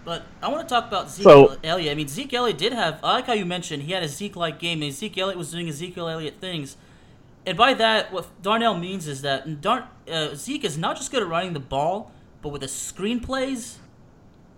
But 0.03 0.23
I 0.43 0.49
want 0.49 0.67
to 0.67 0.75
talk 0.75 0.89
about 0.89 1.09
Zeke 1.09 1.23
So- 1.23 1.55
Elliott. 1.63 1.93
I 1.93 1.95
mean, 1.95 2.09
Zeke 2.09 2.33
Elliott 2.33 2.57
did 2.57 2.73
have. 2.73 2.99
I 3.01 3.13
like 3.13 3.27
how 3.27 3.33
you 3.33 3.45
mentioned 3.45 3.83
he 3.83 3.93
had 3.93 4.03
a 4.03 4.09
Zeke-like 4.09 4.59
game, 4.59 4.81
and 4.81 4.91
Zeke 4.91 5.17
Elliott 5.17 5.37
was 5.37 5.51
doing 5.51 5.69
Ezekiel 5.69 6.09
Elliott 6.09 6.41
things. 6.41 6.75
And 7.47 7.57
by 7.57 7.73
that, 7.75 8.11
what 8.11 8.27
Darnell 8.41 8.77
means 8.77 9.07
is 9.07 9.21
that 9.21 9.47
uh, 10.11 10.35
Zeke 10.35 10.65
is 10.65 10.77
not 10.77 10.97
just 10.97 11.11
good 11.11 11.23
at 11.23 11.29
running 11.29 11.53
the 11.53 11.61
ball, 11.61 12.11
but 12.41 12.49
with 12.49 12.59
the 12.59 12.67
screen 12.67 13.21
plays, 13.21 13.79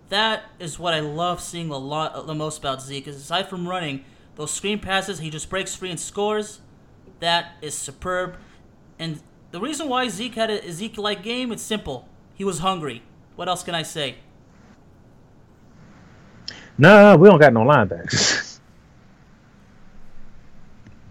that 0.08 0.42
is 0.58 0.76
what 0.76 0.92
I 0.92 0.98
love 0.98 1.40
seeing 1.40 1.70
a 1.70 1.78
lot 1.78 2.26
the 2.26 2.34
most 2.34 2.58
about 2.58 2.82
Zeke. 2.82 3.06
Is 3.06 3.14
aside 3.14 3.48
from 3.48 3.68
running, 3.68 4.04
those 4.34 4.50
screen 4.50 4.80
passes, 4.80 5.20
he 5.20 5.30
just 5.30 5.48
breaks 5.48 5.76
free 5.76 5.90
and 5.90 6.00
scores. 6.00 6.62
That 7.20 7.52
is 7.62 7.78
superb. 7.78 8.34
And 8.98 9.20
the 9.52 9.60
reason 9.60 9.88
why 9.88 10.08
Zeke 10.08 10.34
had 10.34 10.50
a 10.50 10.72
Zeke-like 10.72 11.22
game, 11.22 11.52
it's 11.52 11.62
simple. 11.62 12.08
He 12.34 12.42
was 12.42 12.58
hungry. 12.58 13.02
What 13.36 13.46
else 13.46 13.62
can 13.62 13.76
I 13.76 13.84
say? 13.84 14.16
Nah, 16.76 17.14
we 17.14 17.28
don't 17.28 17.40
got 17.40 17.52
no 17.52 17.60
linebackers. 17.60 18.48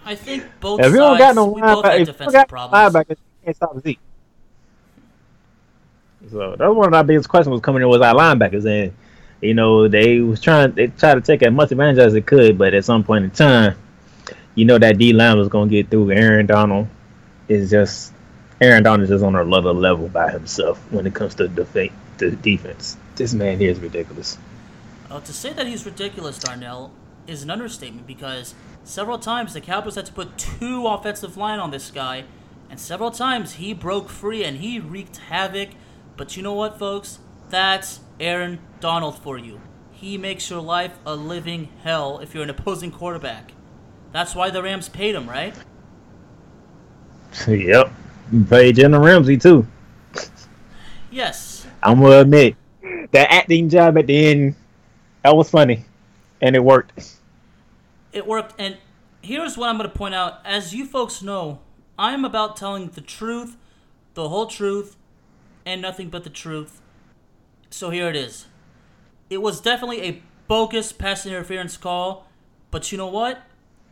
I 0.09 0.15
think 0.15 0.43
both 0.59 0.79
if 0.79 0.87
sides 0.87 0.95
don't 0.97 1.17
got 1.19 1.35
no 1.35 1.45
we 1.45 1.61
both 1.61 1.85
we 1.85 2.03
defensive 2.03 2.47
problems. 2.47 2.95
linebackers, 2.95 3.09
you 3.09 3.45
can't 3.45 3.55
stop 3.55 3.79
Zeke. 3.79 3.99
So 6.31 6.55
that 6.55 6.67
was 6.67 6.75
one 6.75 6.87
of 6.87 6.93
our 6.95 7.03
biggest 7.03 7.29
questions 7.29 7.51
was 7.51 7.61
coming 7.61 7.83
in 7.83 7.89
was 7.89 8.01
our 8.01 8.15
linebackers, 8.15 8.65
and 8.65 8.91
you 9.39 9.53
know 9.53 9.87
they 9.87 10.19
was 10.19 10.41
trying 10.41 10.71
they 10.71 10.87
tried 10.87 11.13
to 11.13 11.21
take 11.21 11.43
as 11.43 11.53
much 11.53 11.71
advantage 11.71 11.99
as 11.99 12.13
they 12.13 12.21
could, 12.21 12.57
but 12.57 12.73
at 12.73 12.85
some 12.85 13.03
point 13.03 13.23
in 13.23 13.29
time, 13.29 13.75
you 14.55 14.65
know 14.65 14.79
that 14.79 14.97
D 14.97 15.13
line 15.13 15.37
was 15.37 15.47
gonna 15.47 15.69
get 15.69 15.91
through. 15.91 16.09
Aaron 16.09 16.47
Donald 16.47 16.87
is 17.47 17.69
just 17.69 18.11
Aaron 18.59 18.81
Donald 18.81 19.03
is 19.03 19.09
just 19.09 19.23
on 19.23 19.35
another 19.35 19.73
level 19.73 20.07
by 20.07 20.31
himself 20.31 20.79
when 20.91 21.05
it 21.05 21.13
comes 21.13 21.35
to 21.35 21.47
defa- 21.47 21.93
the 22.17 22.31
defense. 22.31 22.97
This 23.15 23.35
man 23.35 23.59
here 23.59 23.69
is 23.69 23.79
ridiculous. 23.79 24.39
Uh, 25.11 25.19
to 25.19 25.33
say 25.33 25.53
that 25.53 25.67
he's 25.67 25.85
ridiculous, 25.85 26.39
Darnell, 26.39 26.91
is 27.29 27.43
an 27.43 27.49
understatement 27.49 28.07
because 28.07 28.55
several 28.83 29.19
times 29.19 29.53
the 29.53 29.61
Cowboys 29.61 29.95
had 29.95 30.05
to 30.07 30.13
put 30.13 30.37
two 30.37 30.87
offensive 30.87 31.37
line 31.37 31.59
on 31.59 31.71
this 31.71 31.91
guy, 31.91 32.25
and 32.69 32.79
several 32.79 33.11
times 33.11 33.53
he 33.53 33.73
broke 33.73 34.09
free 34.09 34.43
and 34.43 34.57
he 34.57 34.79
wreaked 34.79 35.17
havoc. 35.17 35.69
But 36.17 36.35
you 36.35 36.43
know 36.43 36.53
what, 36.53 36.79
folks? 36.79 37.19
That's 37.49 38.01
Aaron 38.19 38.59
Donald 38.79 39.17
for 39.17 39.37
you. 39.37 39.61
He 39.91 40.17
makes 40.17 40.49
your 40.49 40.61
life 40.61 40.97
a 41.05 41.15
living 41.15 41.69
hell 41.83 42.19
if 42.19 42.33
you're 42.33 42.43
an 42.43 42.49
opposing 42.49 42.91
quarterback. 42.91 43.53
That's 44.11 44.33
why 44.35 44.49
the 44.49 44.63
Rams 44.63 44.89
paid 44.89 45.15
him, 45.15 45.29
right? 45.29 45.55
yep, 47.47 47.91
played 48.47 48.75
Jalen 48.75 49.03
Ramsey 49.03 49.37
too. 49.37 49.67
Yes. 51.11 51.67
I'm 51.83 52.01
gonna 52.01 52.19
admit 52.19 52.55
that 53.11 53.31
acting 53.31 53.69
job 53.69 53.97
at 53.97 54.07
the 54.07 54.25
end 54.25 54.55
that 55.23 55.35
was 55.35 55.49
funny, 55.49 55.85
and 56.41 56.55
it 56.55 56.63
worked. 56.63 57.18
It 58.11 58.25
worked, 58.25 58.55
and 58.59 58.77
here's 59.21 59.57
what 59.57 59.69
I'm 59.69 59.77
going 59.77 59.89
to 59.89 59.95
point 59.95 60.15
out. 60.15 60.39
As 60.45 60.73
you 60.73 60.85
folks 60.85 61.21
know, 61.21 61.59
I 61.97 62.13
am 62.13 62.25
about 62.25 62.57
telling 62.57 62.87
the 62.87 63.01
truth, 63.01 63.57
the 64.13 64.29
whole 64.29 64.47
truth, 64.47 64.95
and 65.65 65.81
nothing 65.81 66.09
but 66.09 66.23
the 66.23 66.29
truth. 66.29 66.81
So 67.69 67.89
here 67.89 68.09
it 68.09 68.15
is. 68.15 68.47
It 69.29 69.41
was 69.41 69.61
definitely 69.61 70.01
a 70.01 70.21
bogus 70.47 70.91
pass 70.91 71.25
interference 71.25 71.77
call, 71.77 72.27
but 72.71 72.91
you 72.91 72.97
know 72.97 73.07
what? 73.07 73.43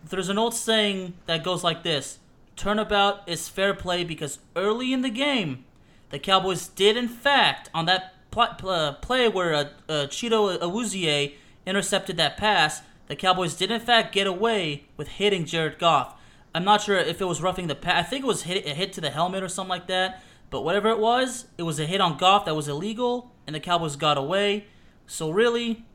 There's 0.10 0.30
an 0.30 0.38
old 0.38 0.56
saying 0.56 1.14
that 1.26 1.44
goes 1.44 1.64
like 1.64 1.84
this 1.84 2.20
Turnabout 2.56 3.28
is 3.28 3.48
fair 3.48 3.74
play 3.74 4.04
because 4.04 4.40
early 4.56 4.92
in 4.92 5.04
the 5.04 5.10
game, 5.10 5.64
the 6.10 6.20
Cowboys 6.20 6.68
did, 6.68 6.98
in 6.98 7.08
fact, 7.08 7.70
on 7.74 7.86
that 7.86 8.14
uh, 8.36 8.94
play 8.94 9.30
where 9.30 9.54
uh, 9.54 9.64
uh, 9.88 10.08
Chido 10.08 10.58
Awuzie 10.60 11.36
intercepted 11.66 12.18
that 12.18 12.38
pass, 12.38 12.82
the 13.08 13.16
Cowboys 13.16 13.56
did, 13.56 13.72
in 13.72 13.80
fact, 13.80 14.14
get 14.14 14.28
away 14.28 14.86
with 14.98 15.08
hitting 15.08 15.46
Jared 15.46 15.80
Goff. 15.80 16.14
I'm 16.54 16.64
not 16.64 16.82
sure 16.82 16.98
if 16.98 17.22
it 17.22 17.26
was 17.26 17.42
roughing 17.42 17.68
the 17.68 17.76
pass. 17.76 18.06
I 18.06 18.10
think 18.10 18.24
it 18.24 18.28
was 18.28 18.44
hit, 18.44 18.66
a 18.66 18.74
hit 18.74 18.94
to 18.94 19.02
the 19.02 19.12
helmet 19.12 19.44
or 19.44 19.48
something 19.50 19.70
like 19.70 19.88
that. 19.88 20.24
But 20.50 20.62
whatever 20.62 20.90
it 20.90 21.00
was, 21.00 21.46
it 21.58 21.64
was 21.64 21.80
a 21.80 21.86
hit 21.86 22.02
on 22.02 22.18
Goff 22.18 22.46
that 22.46 22.56
was 22.56 22.68
illegal, 22.68 23.32
and 23.46 23.56
the 23.56 23.60
Cowboys 23.60 23.96
got 23.96 24.18
away. 24.18 24.66
So 25.06 25.30
really, 25.30 25.86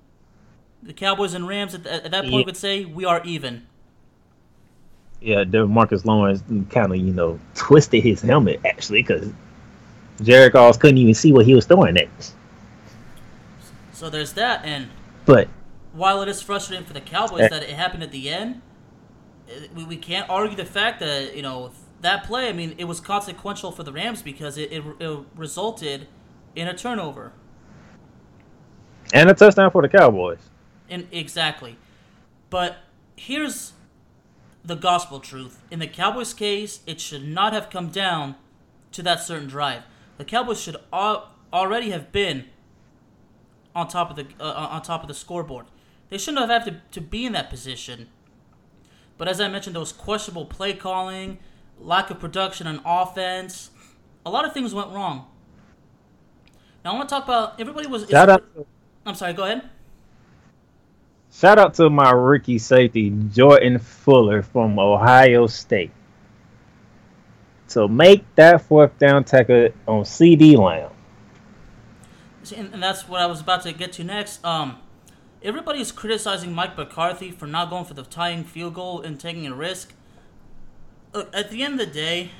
the 0.82 0.92
Cowboys 0.92 1.34
and 1.34 1.48
Rams 1.48 1.74
at, 1.74 1.86
at 1.86 2.10
that 2.10 2.24
point 2.24 2.34
Yeah. 2.34 2.44
could 2.44 2.56
say 2.56 2.84
we 2.84 3.04
are 3.04 3.22
even. 3.24 3.66
Yeah, 5.20 5.44
Marcus 5.44 6.04
Lawrence 6.04 6.42
kind 6.70 6.90
of 6.92 6.96
you 6.96 7.12
know 7.12 7.38
twisted 7.54 8.02
his 8.02 8.20
helmet 8.20 8.60
actually 8.64 9.02
because 9.02 9.32
Jared 10.20 10.52
Goff 10.52 10.78
couldn't 10.78 10.98
even 10.98 11.14
see 11.14 11.32
what 11.32 11.46
he 11.46 11.54
was 11.54 11.64
throwing 11.64 11.96
at. 11.96 12.08
So 13.92 14.10
there's 14.10 14.32
that, 14.32 14.64
and 14.64 14.88
But 15.24 15.48
while 15.92 16.22
it 16.22 16.28
is 16.28 16.40
frustrating 16.42 16.84
for 16.86 16.92
the 16.92 17.00
Cowboys 17.00 17.42
Eh. 17.42 17.48
that 17.48 17.62
it 17.62 17.70
happened 17.70 18.02
at 18.02 18.10
the 18.12 18.28
end, 18.30 18.62
eh, 19.48 19.66
we, 19.74 19.84
we 19.84 19.96
can't 19.96 20.28
argue 20.30 20.56
the 20.56 20.64
fact 20.64 21.00
that 21.00 21.34
you 21.36 21.42
know 21.42 21.72
that 22.00 22.24
play. 22.24 22.48
I 22.48 22.52
mean, 22.52 22.74
it 22.78 22.84
was 22.84 23.00
consequential 23.00 23.70
for 23.72 23.82
the 23.82 23.92
Rams 23.92 24.22
because 24.22 24.56
it, 24.58 24.72
it, 24.72 24.82
it 25.00 25.18
resulted 25.36 26.08
in 26.56 26.66
a 26.68 26.74
turnover. 26.76 27.32
and 29.14 29.28
a 29.30 29.34
touchdown 29.34 29.70
for 29.70 29.82
the 29.82 29.88
Cowboys. 29.88 30.38
And 30.88 31.06
exactly, 31.12 31.76
but 32.50 32.76
here's 33.16 33.72
the 34.64 34.74
gospel 34.76 35.20
truth. 35.20 35.60
In 35.70 35.78
the 35.80 35.86
Cowboys' 35.86 36.34
case, 36.34 36.80
it 36.86 37.00
should 37.00 37.26
not 37.26 37.52
have 37.52 37.70
come 37.70 37.88
down 37.88 38.36
to 38.92 39.02
that 39.02 39.20
certain 39.20 39.48
drive. 39.48 39.82
The 40.18 40.24
Cowboys 40.24 40.60
should 40.60 40.76
al- 40.92 41.30
already 41.52 41.90
have 41.90 42.12
been 42.12 42.44
on 43.74 43.88
top 43.88 44.10
of 44.10 44.16
the 44.16 44.26
uh, 44.38 44.68
on 44.70 44.82
top 44.82 45.02
of 45.02 45.08
the 45.08 45.14
scoreboard. 45.14 45.66
They 46.12 46.18
shouldn't 46.18 46.46
have 46.46 46.50
had 46.50 46.70
to, 46.70 47.00
to 47.00 47.00
be 47.00 47.24
in 47.24 47.32
that 47.32 47.48
position. 47.48 48.08
But 49.16 49.28
as 49.28 49.40
I 49.40 49.48
mentioned, 49.48 49.74
there 49.74 49.80
was 49.80 49.92
questionable 49.92 50.44
play 50.44 50.74
calling, 50.74 51.38
lack 51.78 52.10
of 52.10 52.20
production 52.20 52.66
on 52.66 52.82
offense. 52.84 53.70
A 54.26 54.30
lot 54.30 54.44
of 54.44 54.52
things 54.52 54.74
went 54.74 54.90
wrong. 54.90 55.24
Now 56.84 56.92
I 56.92 56.96
want 56.96 57.08
to 57.08 57.14
talk 57.14 57.24
about 57.24 57.58
everybody 57.58 57.86
was. 57.86 58.06
Shout 58.10 58.28
out, 58.28 58.44
I'm 59.06 59.14
sorry. 59.14 59.32
Go 59.32 59.44
ahead. 59.44 59.70
shout 61.32 61.58
out 61.58 61.72
to 61.76 61.88
my 61.88 62.10
rookie 62.10 62.58
safety 62.58 63.08
Jordan 63.30 63.78
Fuller 63.78 64.42
from 64.42 64.78
Ohio 64.78 65.46
State. 65.46 65.92
So 67.68 67.88
make 67.88 68.22
that 68.34 68.60
fourth 68.60 68.98
down 68.98 69.24
tackle 69.24 69.70
on 69.88 70.02
CeeDee 70.02 70.58
Lamb. 70.58 70.90
And 72.54 72.82
that's 72.82 73.08
what 73.08 73.22
I 73.22 73.26
was 73.26 73.40
about 73.40 73.62
to 73.62 73.72
get 73.72 73.92
to 73.94 74.04
next. 74.04 74.44
Um, 74.44 74.81
everybody's 75.44 75.92
criticizing 75.92 76.52
Mike 76.52 76.76
McCarthy 76.76 77.30
for 77.30 77.46
not 77.46 77.70
going 77.70 77.84
for 77.84 77.94
the 77.94 78.02
tying 78.02 78.44
field 78.44 78.74
goal 78.74 79.00
and 79.02 79.18
taking 79.18 79.46
a 79.46 79.54
risk. 79.54 79.92
Look, 81.12 81.34
at 81.34 81.50
the 81.50 81.62
end 81.62 81.80
of 81.80 81.86
the 81.86 81.92
day, 81.92 82.30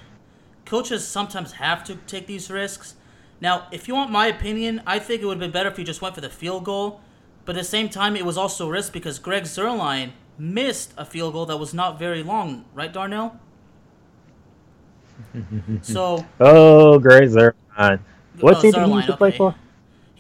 coaches 0.65 1.07
sometimes 1.07 1.53
have 1.53 1.85
to 1.85 1.97
take 2.07 2.27
these 2.27 2.51
risks. 2.51 2.95
Now, 3.41 3.67
if 3.73 3.89
you 3.89 3.95
want 3.95 4.11
my 4.11 4.27
opinion, 4.29 4.83
I 4.87 4.99
think 4.99 5.23
it 5.23 5.27
would 5.27 5.35
have 5.35 5.41
been 5.41 5.51
better 5.51 5.69
if 5.71 5.77
he 5.77 5.85
just 5.85 6.01
went 6.01 6.15
for 6.15 6.21
the 6.21 6.31
field 6.31 6.65
goal. 6.65 7.01
But 7.45 7.57
at 7.57 7.61
the 7.61 7.65
same 7.69 7.89
time, 7.89 8.17
it 8.17 8.25
was 8.25 8.39
also 8.39 8.69
a 8.69 8.71
risk 8.71 8.93
because 8.93 9.19
Greg 9.19 9.45
Zuerlein 9.45 10.13
missed 10.39 10.95
a 10.97 11.05
field 11.05 11.33
goal 11.35 11.47
that 11.47 11.57
was 11.57 11.75
not 11.75 11.99
very 11.99 12.23
long, 12.23 12.65
right, 12.73 12.93
Darnell? 12.93 13.41
so 15.83 16.27
Oh, 16.41 16.99
great 16.99 17.31
Zuerlein. 17.31 18.01
Oh, 18.41 18.41
what 18.41 18.59
Oh, 18.59 18.61
team 18.61 18.73
did 18.73 18.85
he 18.85 18.93
Zuerlein, 18.93 18.95
used 18.95 19.07
to 19.09 19.15
play 19.15 19.31
okay. 19.31 19.37
for? 19.37 19.55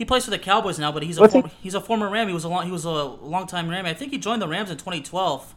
He 0.02 0.04
plays 0.04 0.24
for 0.24 0.32
the 0.32 0.38
Cowboys 0.40 0.80
now, 0.80 0.90
but 0.90 1.04
he's 1.04 1.16
a 1.16 1.20
What's 1.20 1.32
he- 1.32 1.40
former, 1.42 1.54
he's 1.62 1.74
a 1.76 1.80
former 1.80 2.08
Ram. 2.08 2.26
He 2.26 2.34
was 2.34 2.42
a 2.42 2.48
long, 2.48 2.66
he 2.66 2.72
was 2.72 2.84
a 2.84 2.90
long 2.90 3.46
time 3.46 3.68
Ram. 3.68 3.86
I 3.86 3.94
think 3.94 4.10
he 4.10 4.18
joined 4.18 4.42
the 4.42 4.48
Rams 4.48 4.68
in 4.68 4.76
2012. 4.76 5.54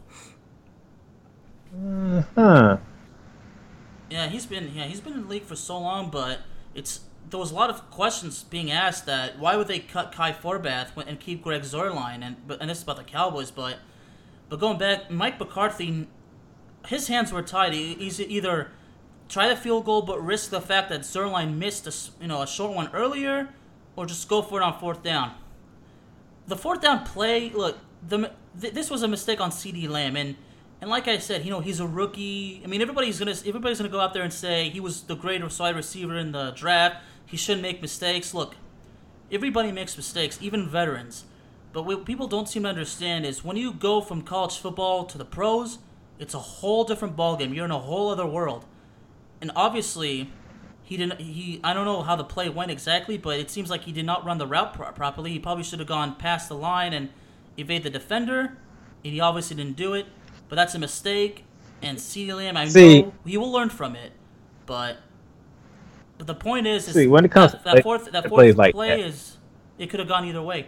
Uh, 1.76 2.22
huh. 2.36 2.76
Yeah, 4.08 4.28
he's 4.28 4.46
been 4.46 4.70
yeah 4.72 4.84
he's 4.84 5.00
been 5.00 5.14
in 5.14 5.22
the 5.22 5.28
league 5.28 5.42
for 5.42 5.56
so 5.56 5.80
long, 5.80 6.10
but 6.10 6.42
it's 6.76 7.00
there 7.28 7.40
was 7.40 7.50
a 7.50 7.56
lot 7.56 7.70
of 7.70 7.90
questions 7.90 8.44
being 8.44 8.70
asked 8.70 9.04
that 9.06 9.36
why 9.40 9.56
would 9.56 9.66
they 9.66 9.80
cut 9.80 10.12
Kai 10.12 10.30
Forbath 10.30 10.90
and 11.08 11.18
keep 11.18 11.42
Greg 11.42 11.62
Zuerlein 11.62 12.22
and 12.24 12.36
and 12.60 12.70
this 12.70 12.78
is 12.78 12.84
about 12.84 12.98
the 12.98 13.02
Cowboys, 13.02 13.50
but 13.50 13.78
but 14.48 14.60
going 14.60 14.78
back, 14.78 15.10
Mike 15.10 15.40
McCarthy, 15.40 16.06
his 16.86 17.08
hands 17.08 17.32
were 17.32 17.42
tied. 17.42 17.72
He's 17.74 18.20
either 18.20 18.70
try 19.28 19.48
the 19.48 19.56
field 19.56 19.86
goal 19.86 20.02
but 20.02 20.24
risk 20.24 20.50
the 20.50 20.60
fact 20.60 20.88
that 20.90 21.00
Zuerlein 21.00 21.56
missed 21.56 21.88
a 21.88 22.22
you 22.22 22.28
know 22.28 22.42
a 22.42 22.46
short 22.46 22.72
one 22.76 22.90
earlier, 22.94 23.48
or 23.96 24.06
just 24.06 24.28
go 24.28 24.42
for 24.42 24.60
it 24.60 24.64
on 24.64 24.78
fourth 24.78 25.02
down. 25.02 25.32
The 26.46 26.56
fourth 26.56 26.80
down 26.82 27.04
play, 27.04 27.50
look, 27.50 27.78
the 28.06 28.30
th- 28.60 28.74
this 28.74 28.90
was 28.90 29.02
a 29.02 29.08
mistake 29.08 29.40
on 29.40 29.50
CeeDee 29.50 29.88
Lamb 29.88 30.16
and. 30.16 30.36
And 30.78 30.90
like 30.90 31.08
I 31.08 31.16
said, 31.16 31.42
you 31.42 31.50
know 31.50 31.60
he's 31.60 31.80
a 31.80 31.86
rookie. 31.86 32.60
I 32.62 32.66
mean, 32.66 32.82
everybody's 32.82 33.18
gonna 33.18 33.34
everybody's 33.46 33.78
gonna 33.78 33.88
go 33.88 33.98
out 33.98 34.12
there 34.12 34.22
and 34.22 34.30
say 34.30 34.68
he 34.68 34.78
was 34.78 35.04
the 35.04 35.16
greatest 35.16 35.58
wide 35.58 35.74
receiver 35.74 36.18
in 36.18 36.32
the 36.32 36.50
draft. 36.50 36.96
He 37.24 37.38
shouldn't 37.38 37.62
make 37.62 37.80
mistakes. 37.80 38.34
Look, 38.34 38.56
everybody 39.32 39.72
makes 39.72 39.96
mistakes, 39.96 40.38
even 40.42 40.68
veterans. 40.68 41.24
But 41.72 41.84
what 41.84 42.04
people 42.04 42.26
don't 42.26 42.48
seem 42.48 42.64
to 42.64 42.68
understand 42.68 43.24
is 43.26 43.44
when 43.44 43.56
you 43.56 43.72
go 43.72 44.02
from 44.02 44.20
college 44.20 44.58
football 44.58 45.04
to 45.04 45.18
the 45.18 45.24
pros, 45.24 45.78
it's 46.18 46.34
a 46.34 46.38
whole 46.38 46.84
different 46.84 47.16
ballgame. 47.16 47.54
You're 47.54 47.64
in 47.64 47.70
a 47.70 47.78
whole 47.78 48.10
other 48.10 48.26
world. 48.26 48.64
And 49.40 49.50
obviously, 49.54 50.30
he 50.86 50.96
didn't. 50.96 51.20
He 51.20 51.60
I 51.62 51.74
don't 51.74 51.84
know 51.84 52.02
how 52.02 52.16
the 52.16 52.24
play 52.24 52.48
went 52.48 52.70
exactly, 52.70 53.18
but 53.18 53.38
it 53.38 53.50
seems 53.50 53.68
like 53.68 53.82
he 53.82 53.92
did 53.92 54.06
not 54.06 54.24
run 54.24 54.38
the 54.38 54.46
route 54.46 54.72
pro- 54.72 54.92
properly. 54.92 55.32
He 55.32 55.38
probably 55.38 55.64
should 55.64 55.80
have 55.80 55.88
gone 55.88 56.14
past 56.14 56.48
the 56.48 56.56
line 56.56 56.94
and 56.94 57.10
evade 57.58 57.82
the 57.82 57.90
defender, 57.90 58.56
and 59.04 59.12
he 59.12 59.20
obviously 59.20 59.56
didn't 59.56 59.76
do 59.76 59.92
it 59.92 60.06
but 60.48 60.56
that's 60.56 60.74
a 60.74 60.78
mistake. 60.78 61.44
And 61.82 61.98
CeeDee 61.98 62.36
Lamb, 62.36 62.56
I 62.56 62.68
see, 62.68 63.02
know 63.02 63.14
he 63.24 63.36
will 63.36 63.52
learn 63.52 63.68
from 63.68 63.96
it, 63.96 64.12
but 64.64 64.96
but 66.18 66.26
the 66.26 66.34
point 66.34 66.66
is, 66.66 66.88
is 66.88 66.94
see 66.94 67.06
when 67.06 67.24
it 67.24 67.30
comes 67.30 67.52
that, 67.52 67.64
that 67.64 67.82
fourth 67.82 68.10
that 68.12 68.28
fourth 68.28 68.56
like 68.56 68.74
play 68.74 68.88
that. 68.88 69.00
is 69.00 69.36
it 69.78 69.90
could 69.90 70.00
have 70.00 70.08
gone 70.08 70.24
either 70.24 70.42
way. 70.42 70.66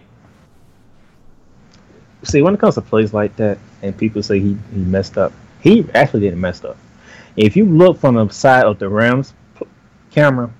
See, 2.24 2.42
when 2.42 2.52
it 2.52 2.60
comes 2.60 2.74
to 2.74 2.82
plays 2.82 3.14
like 3.14 3.36
that, 3.36 3.58
and 3.80 3.96
people 3.96 4.22
say 4.22 4.40
he, 4.40 4.56
he 4.74 4.80
messed 4.80 5.16
up, 5.16 5.32
he 5.60 5.86
actually 5.94 6.20
didn't 6.20 6.40
mess 6.40 6.64
up. 6.64 6.76
If 7.36 7.56
you 7.56 7.64
look 7.64 7.98
from 7.98 8.16
the 8.16 8.28
side 8.28 8.64
of 8.64 8.80
the 8.80 8.88
Rams 8.88 9.32
camera, 10.18 10.50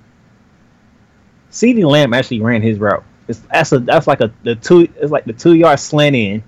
CeeDee 1.51 1.89
Lamb 1.89 2.15
actually 2.15 2.41
ran 2.41 2.63
his 2.63 2.79
route. 2.79 3.05
It's 3.27 3.41
that's 3.53 3.73
a 3.73 3.79
that's 3.81 4.07
like 4.07 4.21
a 4.21 4.33
the 4.43 4.55
two 4.55 4.89
it's 4.97 5.11
like 5.11 5.25
the 5.25 5.33
two 5.33 5.55
yard 5.55 5.81
slant 5.81 6.17
in 6.17 6.43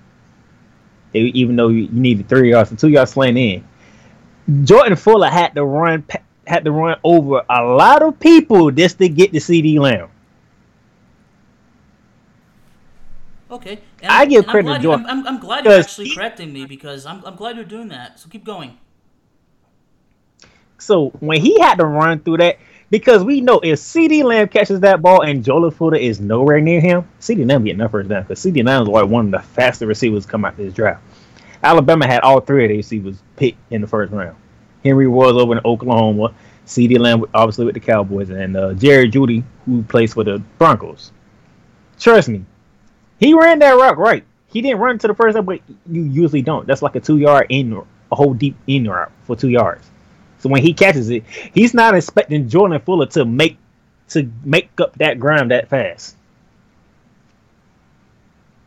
even 1.13 1.55
though 1.55 1.67
you 1.67 1.89
needed 1.91 2.29
three 2.29 2.51
yards 2.51 2.69
and 2.69 2.79
two 2.79 2.87
yards 2.87 3.11
slant 3.11 3.37
in. 3.37 3.63
Jordan 4.63 4.95
Fuller 4.95 5.29
had 5.29 5.53
to 5.55 5.65
run 5.65 6.05
had 6.47 6.65
to 6.65 6.71
run 6.71 6.97
over 7.03 7.43
a 7.49 7.63
lot 7.63 8.01
of 8.01 8.19
people 8.19 8.71
just 8.71 8.97
to 8.99 9.09
get 9.09 9.31
the 9.31 9.39
CeeDee 9.39 9.79
Lamb. 9.79 10.09
Okay, 13.51 13.79
and 14.01 14.11
I 14.11 14.25
give 14.25 14.47
credit 14.47 14.75
to 14.75 14.79
Jordan. 14.79 15.05
I'm, 15.07 15.19
I'm, 15.19 15.35
I'm, 15.35 15.39
glad 15.39 15.65
you're 15.65 15.73
actually 15.73 16.07
he, 16.07 16.15
correcting 16.15 16.53
me 16.53 16.65
because 16.65 17.05
I'm, 17.05 17.23
I'm 17.25 17.35
glad 17.35 17.57
you're 17.57 17.65
doing 17.65 17.89
that. 17.89 18.17
So 18.17 18.29
keep 18.29 18.45
going. 18.45 18.77
So 20.77 21.09
when 21.19 21.41
he 21.41 21.59
had 21.59 21.75
to 21.75 21.85
run 21.85 22.21
through 22.21 22.37
that, 22.37 22.57
because 22.91 23.23
we 23.23 23.39
know 23.39 23.59
if 23.61 23.79
CeeDee 23.79 24.23
Lamb 24.23 24.49
catches 24.49 24.81
that 24.81 25.01
ball 25.01 25.21
and 25.21 25.43
Jordan 25.43 25.71
Fuller 25.71 25.95
is 25.95 26.19
nowhere 26.19 26.59
near 26.59 26.81
him, 26.81 27.07
CeeDee 27.21 27.49
Lamb 27.49 27.63
getting 27.63 27.81
up 27.81 27.91
first 27.91 28.09
down 28.09 28.23
because 28.23 28.43
CeeDee 28.43 28.65
Lamb 28.65 28.83
is 28.83 28.89
like 28.89 29.07
one 29.07 29.25
of 29.27 29.31
the 29.31 29.39
fastest 29.39 29.87
receivers 29.87 30.25
come 30.25 30.45
out 30.45 30.51
of 30.51 30.57
this 30.57 30.73
draft. 30.73 31.01
Alabama 31.63 32.05
had 32.05 32.19
all 32.21 32.41
three 32.41 32.65
of 32.65 32.69
their 32.69 32.77
receivers 32.77 33.23
picked 33.37 33.57
in 33.71 33.81
the 33.81 33.87
first 33.87 34.11
round. 34.11 34.35
Henry 34.83 35.07
was 35.07 35.41
over 35.41 35.53
in 35.53 35.61
Oklahoma, 35.63 36.35
CeeDee 36.67 36.99
Lamb 36.99 37.23
obviously 37.33 37.65
with 37.65 37.75
the 37.75 37.79
Cowboys, 37.79 38.29
and 38.29 38.57
uh, 38.57 38.73
Jerry 38.73 39.09
Jeudy 39.09 39.43
who 39.65 39.83
plays 39.83 40.13
for 40.13 40.25
the 40.25 40.39
Broncos. 40.57 41.13
Trust 41.97 42.27
me, 42.27 42.43
he 43.19 43.33
ran 43.33 43.59
that 43.59 43.71
rock 43.71 43.97
right. 43.97 44.25
He 44.47 44.61
didn't 44.61 44.79
run 44.79 44.99
to 44.99 45.07
the 45.07 45.13
first, 45.13 45.37
but 45.45 45.61
you 45.89 46.03
usually 46.03 46.41
don't. 46.41 46.67
That's 46.67 46.81
like 46.81 46.95
a 46.95 46.99
two 46.99 47.19
yard 47.19 47.47
in, 47.47 47.71
a 48.11 48.15
whole 48.15 48.33
deep 48.33 48.57
in 48.67 48.89
route 48.89 49.11
for 49.23 49.37
two 49.37 49.47
yards. 49.47 49.89
So 50.41 50.49
when 50.49 50.63
he 50.63 50.73
catches 50.73 51.09
it, 51.09 51.23
he's 51.53 51.73
not 51.73 51.95
expecting 51.95 52.49
Jordan 52.49 52.79
Fuller 52.81 53.05
to 53.07 53.25
make 53.25 53.57
to 54.09 54.29
make 54.43 54.69
up 54.79 54.97
that 54.97 55.19
ground 55.19 55.51
that 55.51 55.69
fast. 55.69 56.17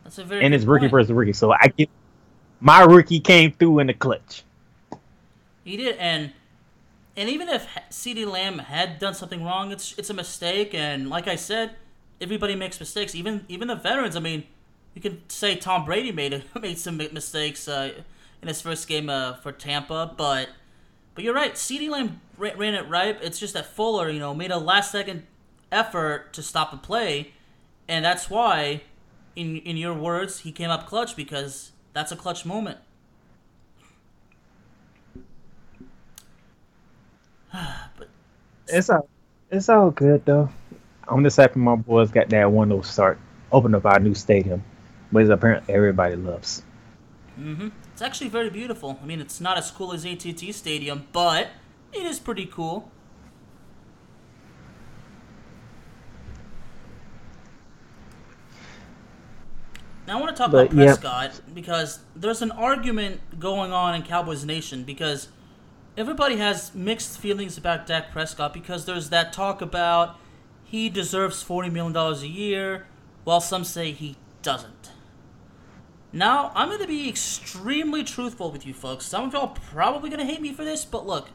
That's 0.03 0.17
a 0.17 0.23
very 0.23 0.43
and 0.43 0.53
it's 0.53 0.63
rookie 0.63 0.87
versus 0.87 1.11
rookie. 1.11 1.33
So 1.33 1.51
I 1.51 1.67
get 1.75 1.89
my 2.61 2.81
rookie 2.81 3.19
came 3.19 3.51
through 3.51 3.79
in 3.79 3.87
the 3.87 3.93
clutch. 3.93 4.43
He 5.65 5.75
did, 5.75 5.97
and 5.97 6.31
and 7.17 7.29
even 7.29 7.49
if 7.49 7.67
CeeDee 7.89 8.25
Lamb 8.25 8.59
had 8.59 8.99
done 8.99 9.13
something 9.13 9.43
wrong, 9.43 9.71
it's 9.71 9.93
it's 9.97 10.09
a 10.09 10.13
mistake. 10.13 10.73
And 10.73 11.09
like 11.09 11.27
I 11.27 11.35
said, 11.35 11.75
everybody 12.21 12.55
makes 12.55 12.79
mistakes. 12.79 13.15
Even 13.15 13.45
even 13.49 13.67
the 13.67 13.75
veterans. 13.75 14.15
I 14.15 14.21
mean, 14.21 14.45
you 14.93 15.01
can 15.01 15.21
say 15.27 15.57
Tom 15.57 15.83
Brady 15.83 16.13
made 16.13 16.41
made 16.61 16.77
some 16.77 16.97
mistakes 16.97 17.67
uh, 17.67 17.91
in 18.41 18.47
his 18.47 18.61
first 18.61 18.87
game 18.87 19.09
uh, 19.09 19.33
for 19.33 19.51
Tampa, 19.51 20.13
but 20.15 20.49
but 21.15 21.23
you're 21.23 21.33
right. 21.33 21.53
CeeDee 21.53 21.89
Lamb 21.89 22.21
ran, 22.37 22.57
ran 22.57 22.75
it 22.75 22.87
right. 22.87 23.17
It's 23.21 23.39
just 23.39 23.53
that 23.53 23.65
Fuller, 23.65 24.09
you 24.09 24.19
know, 24.19 24.35
made 24.35 24.51
a 24.51 24.57
last 24.57 24.91
second 24.91 25.23
effort 25.71 26.33
to 26.33 26.43
stop 26.43 26.71
the 26.71 26.77
play, 26.77 27.31
and 27.87 28.03
that's 28.03 28.29
why, 28.29 28.81
in 29.35 29.57
in 29.57 29.77
your 29.77 29.93
words, 29.93 30.41
he 30.41 30.51
came 30.51 30.69
up 30.69 30.85
clutch 30.85 31.15
because 31.15 31.71
that's 31.93 32.11
a 32.11 32.15
clutch 32.15 32.45
moment. 32.45 32.77
but 37.97 38.09
it's 38.67 38.89
all 38.89 39.07
it's 39.49 39.69
all 39.69 39.91
good 39.91 40.25
though. 40.25 40.49
I'm 41.07 41.23
just 41.23 41.37
happy 41.37 41.59
my 41.59 41.75
boys 41.75 42.11
got 42.11 42.29
that 42.29 42.51
one 42.51 42.69
to 42.69 42.83
start 42.83 43.19
open 43.51 43.75
up 43.75 43.85
our 43.85 43.99
new 43.99 44.15
stadium, 44.15 44.63
which 45.11 45.29
apparently 45.29 45.73
everybody 45.73 46.15
loves. 46.15 46.63
Mm-hmm. 47.39 47.69
It's 47.95 48.01
actually 48.01 48.27
very 48.27 48.49
beautiful. 48.49 48.99
I 49.01 49.05
mean, 49.05 49.21
it's 49.21 49.39
not 49.39 49.57
as 49.57 49.71
cool 49.71 49.93
as 49.93 50.05
AT&T 50.05 50.51
Stadium, 50.51 51.07
but 51.13 51.47
it 51.93 52.05
is 52.05 52.19
pretty 52.19 52.45
cool. 52.45 52.91
Now 60.05 60.17
I 60.17 60.21
want 60.21 60.35
to 60.35 60.37
talk 60.37 60.51
but, 60.51 60.73
about 60.73 60.75
Prescott 60.75 61.31
yeah. 61.35 61.53
because 61.53 61.99
there's 62.13 62.41
an 62.41 62.51
argument 62.51 63.39
going 63.39 63.71
on 63.71 63.95
in 63.95 64.01
Cowboys 64.03 64.43
Nation 64.43 64.83
because 64.83 65.29
everybody 65.95 66.35
has 66.35 66.75
mixed 66.75 67.17
feelings 67.17 67.57
about 67.57 67.87
Dak 67.87 68.11
Prescott 68.11 68.53
because 68.53 68.83
there's 68.83 69.09
that 69.09 69.31
talk 69.31 69.61
about 69.61 70.17
he 70.65 70.89
deserves 70.89 71.41
forty 71.41 71.69
million 71.69 71.93
dollars 71.93 72.23
a 72.23 72.27
year, 72.27 72.87
while 73.23 73.39
some 73.39 73.63
say 73.63 73.93
he 73.93 74.17
doesn't. 74.41 74.91
Now, 76.15 76.53
I'm 76.55 76.69
going 76.69 76.79
to 76.79 76.87
be 76.87 77.09
extremely 77.09 78.01
truthful 78.01 78.49
with 78.49 78.65
you 78.65 78.73
folks. 78.73 79.05
Some 79.05 79.25
of 79.25 79.33
y'all 79.33 79.49
probably 79.49 80.09
going 80.09 80.25
to 80.25 80.25
hate 80.25 80.39
me 80.39 80.53
for 80.53 80.63
this, 80.63 80.85
but 80.85 81.05
look, 81.05 81.27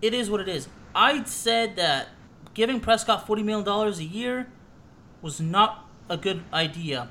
it 0.00 0.14
is 0.14 0.30
what 0.30 0.40
it 0.40 0.48
is. 0.48 0.68
I 0.94 1.24
said 1.24 1.74
that 1.74 2.10
giving 2.54 2.78
Prescott 2.78 3.26
$40 3.26 3.44
million 3.44 3.68
a 3.68 4.00
year 4.00 4.46
was 5.20 5.40
not 5.40 5.90
a 6.08 6.16
good 6.16 6.44
idea. 6.52 7.08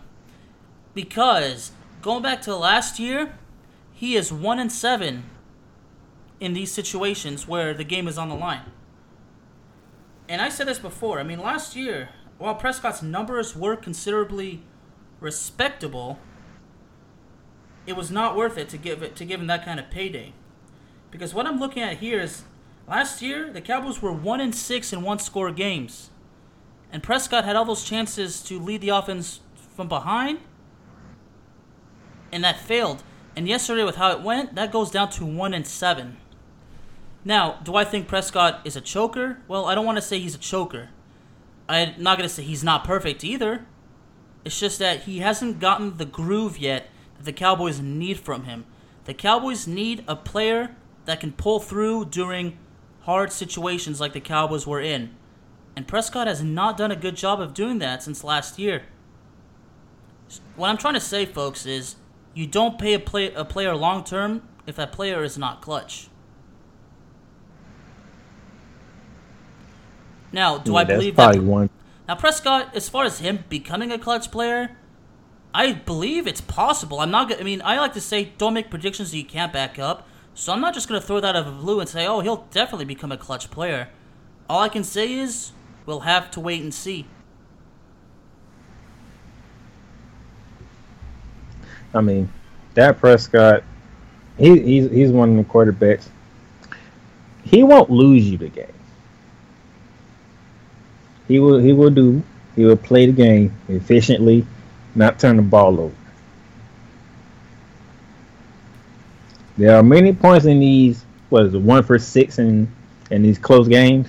Because 0.94 1.74
going 2.02 2.24
back 2.24 2.42
to 2.44 2.56
last 2.56 2.98
year, 2.98 3.38
he 3.92 4.16
is 4.16 4.32
1 4.32 4.58
and 4.58 4.72
7 4.72 5.26
in 6.40 6.54
these 6.54 6.72
situations 6.72 7.46
where 7.46 7.74
the 7.74 7.84
game 7.84 8.08
is 8.08 8.18
on 8.18 8.30
the 8.30 8.36
line. 8.36 8.72
And 10.30 10.42
I 10.42 10.48
said 10.48 10.70
this 10.70 10.80
before. 10.80 11.20
I 11.20 11.24
mean, 11.24 11.40
last 11.40 11.76
year, 11.76 12.08
while 12.38 12.56
Prescott's 12.56 13.02
numbers 13.02 13.54
were 13.54 13.76
considerably 13.76 14.64
respectable, 15.20 16.20
it 17.88 17.96
was 17.96 18.12
not 18.12 18.36
worth 18.36 18.58
it 18.58 18.70
to 18.70 18.78
give 18.78 19.02
it 19.02 19.16
to 19.16 19.26
give 19.26 19.40
him 19.40 19.48
that 19.48 19.66
kind 19.66 19.80
of 19.80 19.90
payday. 19.90 20.34
Because 21.10 21.34
what 21.34 21.48
I'm 21.48 21.60
looking 21.60 21.82
at 21.82 21.98
here 21.98 22.20
is 22.20 22.44
last 22.88 23.22
year 23.22 23.52
the 23.52 23.62
Cowboys 23.62 24.02
were 24.02 24.12
one 24.12 24.42
in 24.42 24.54
six 24.54 24.94
in 24.94 25.02
one 25.02 25.20
score 25.20 25.52
games. 25.52 26.12
And 26.92 27.02
Prescott 27.02 27.46
had 27.46 27.56
all 27.56 27.66
those 27.66 27.84
chances 27.84 28.42
to 28.44 28.60
lead 28.60 28.82
the 28.82 28.90
offense 28.90 29.40
from 29.76 29.88
behind. 29.88 30.40
And 32.32 32.44
that 32.44 32.60
failed. 32.60 33.04
And 33.36 33.48
yesterday 33.48 33.84
with 33.84 33.96
how 33.96 34.12
it 34.12 34.22
went, 34.22 34.56
that 34.56 34.72
goes 34.72 34.92
down 34.92 35.10
to 35.12 35.26
one 35.26 35.54
and 35.54 35.66
seven. 35.66 36.18
Now, 37.24 37.60
do 37.64 37.76
I 37.76 37.84
think 37.84 38.08
Prescott 38.08 38.62
is 38.66 38.76
a 38.76 38.82
choker? 38.82 39.40
Well, 39.48 39.66
I 39.66 39.76
don't 39.76 39.86
want 39.86 39.98
to 39.98 40.02
say 40.02 40.20
he's 40.20 40.36
a 40.36 40.40
choker. 40.40 40.90
I'm 41.70 42.02
not 42.02 42.18
going 42.18 42.28
to 42.28 42.34
say 42.34 42.44
he's 42.44 42.64
not 42.64 42.84
perfect 42.84 43.24
either. 43.24 43.66
It's 44.46 44.60
just 44.60 44.80
that 44.80 45.02
he 45.02 45.20
hasn't 45.20 45.60
gotten 45.60 45.98
the 45.98 46.06
groove 46.06 46.58
yet 46.58 46.90
the 47.22 47.34
Cowboys 47.34 47.80
need 47.80 48.20
from 48.20 48.44
him. 48.44 48.66
The 49.06 49.14
Cowboys 49.14 49.68
need 49.68 50.04
a 50.08 50.16
player 50.16 50.76
that 51.06 51.20
can 51.20 51.32
pull 51.32 51.60
through 51.60 52.06
during 52.06 52.58
hard 53.02 53.32
situations 53.32 54.00
like 54.02 54.14
the 54.14 54.20
Cowboys 54.20 54.68
were 54.68 54.82
in. 54.82 55.16
And 55.76 55.88
Prescott 55.88 56.28
has 56.28 56.44
not 56.44 56.78
done 56.78 56.92
a 56.92 56.96
good 56.96 57.16
job 57.16 57.40
of 57.40 57.54
doing 57.54 57.80
that 57.80 58.04
since 58.04 58.24
last 58.24 58.60
year. 58.60 58.84
What 60.56 60.70
I'm 60.70 60.78
trying 60.78 60.96
to 60.96 61.00
say, 61.00 61.26
folks, 61.26 61.66
is 61.66 61.96
you 62.34 62.48
don't 62.48 62.78
pay 62.78 62.94
a, 62.94 63.00
play, 63.00 63.32
a 63.34 63.46
player 63.46 63.76
long 63.76 64.04
term 64.04 64.42
if 64.66 64.76
that 64.76 64.92
player 64.92 65.24
is 65.24 65.38
not 65.38 65.62
clutch. 65.62 66.10
Now, 70.32 70.58
do 70.58 70.74
Yeah, 70.74 70.78
I 70.78 70.84
that's 70.84 70.98
believe 70.98 71.16
probably 71.16 71.40
that? 71.40 71.46
one. 71.46 71.70
Now, 72.08 72.16
Prescott, 72.16 72.76
as 72.76 72.90
far 72.90 73.06
as 73.06 73.20
him 73.20 73.44
becoming 73.50 73.92
a 73.92 74.00
clutch 74.00 74.32
player, 74.32 74.78
I 75.54 75.74
believe 75.74 76.28
it's 76.28 76.42
possible. 76.42 77.00
I'm 77.00 77.12
not. 77.12 77.30
gonna 77.30 77.42
I 77.42 77.44
mean, 77.44 77.62
I 77.64 77.80
like 77.80 77.94
to 77.94 78.02
say 78.02 78.34
don't 78.38 78.54
make 78.54 78.70
predictions 78.70 79.12
that 79.12 79.18
you 79.18 79.26
can't 79.26 79.52
back 79.52 79.80
up. 79.80 80.08
So 80.34 80.54
I'm 80.54 80.62
not 80.62 80.74
just 80.74 80.88
gonna 80.88 81.02
throw 81.02 81.20
that 81.20 81.36
out 81.36 81.46
of 81.46 81.46
the 81.46 81.62
blue 81.62 81.80
and 81.80 81.90
say, 81.90 82.06
oh, 82.06 82.20
he'll 82.20 82.48
definitely 82.52 82.86
become 82.86 83.12
a 83.12 83.18
clutch 83.18 83.50
player. 83.50 83.90
All 84.50 84.62
I 84.62 84.70
can 84.70 84.84
say 84.84 85.12
is 85.12 85.52
we'll 85.86 86.02
have 86.02 86.30
to 86.32 86.40
wait 86.40 86.62
and 86.62 86.74
see. 86.74 87.08
I 91.94 92.02
mean, 92.02 92.32
Dak 92.76 93.00
Prescott, 93.00 93.64
he, 94.38 94.62
he's 94.62 94.92
he's 94.92 95.12
one 95.12 95.38
of 95.38 95.38
the 95.38 95.52
quarterbacks. 95.52 96.08
He 97.44 97.64
won't 97.64 97.90
lose 97.90 98.30
you 98.30 98.38
the 98.38 98.50
game. 98.50 98.68
He 101.28 101.40
will 101.40 101.60
he 101.60 101.74
will 101.74 101.90
do 101.90 102.22
he 102.56 102.66
will 102.66 102.78
play 102.78 103.06
the 103.08 103.14
game 103.14 103.56
efficiently, 103.68 104.46
not 104.98 105.20
turn 105.20 105.38
the 105.38 105.44
ball 105.44 105.80
over. 105.80 105.96
There 109.58 109.76
are 109.76 109.84
many 109.84 110.14
points 110.14 110.46
in 110.46 110.60
these 110.60 111.06
what 111.30 111.46
is 111.46 111.54
it 111.54 111.62
one 111.62 111.84
for 111.84 111.98
six 112.00 112.40
in 112.40 112.72
in 113.10 113.24
these 113.24 113.40
close 113.40 113.68
games. 113.68 114.08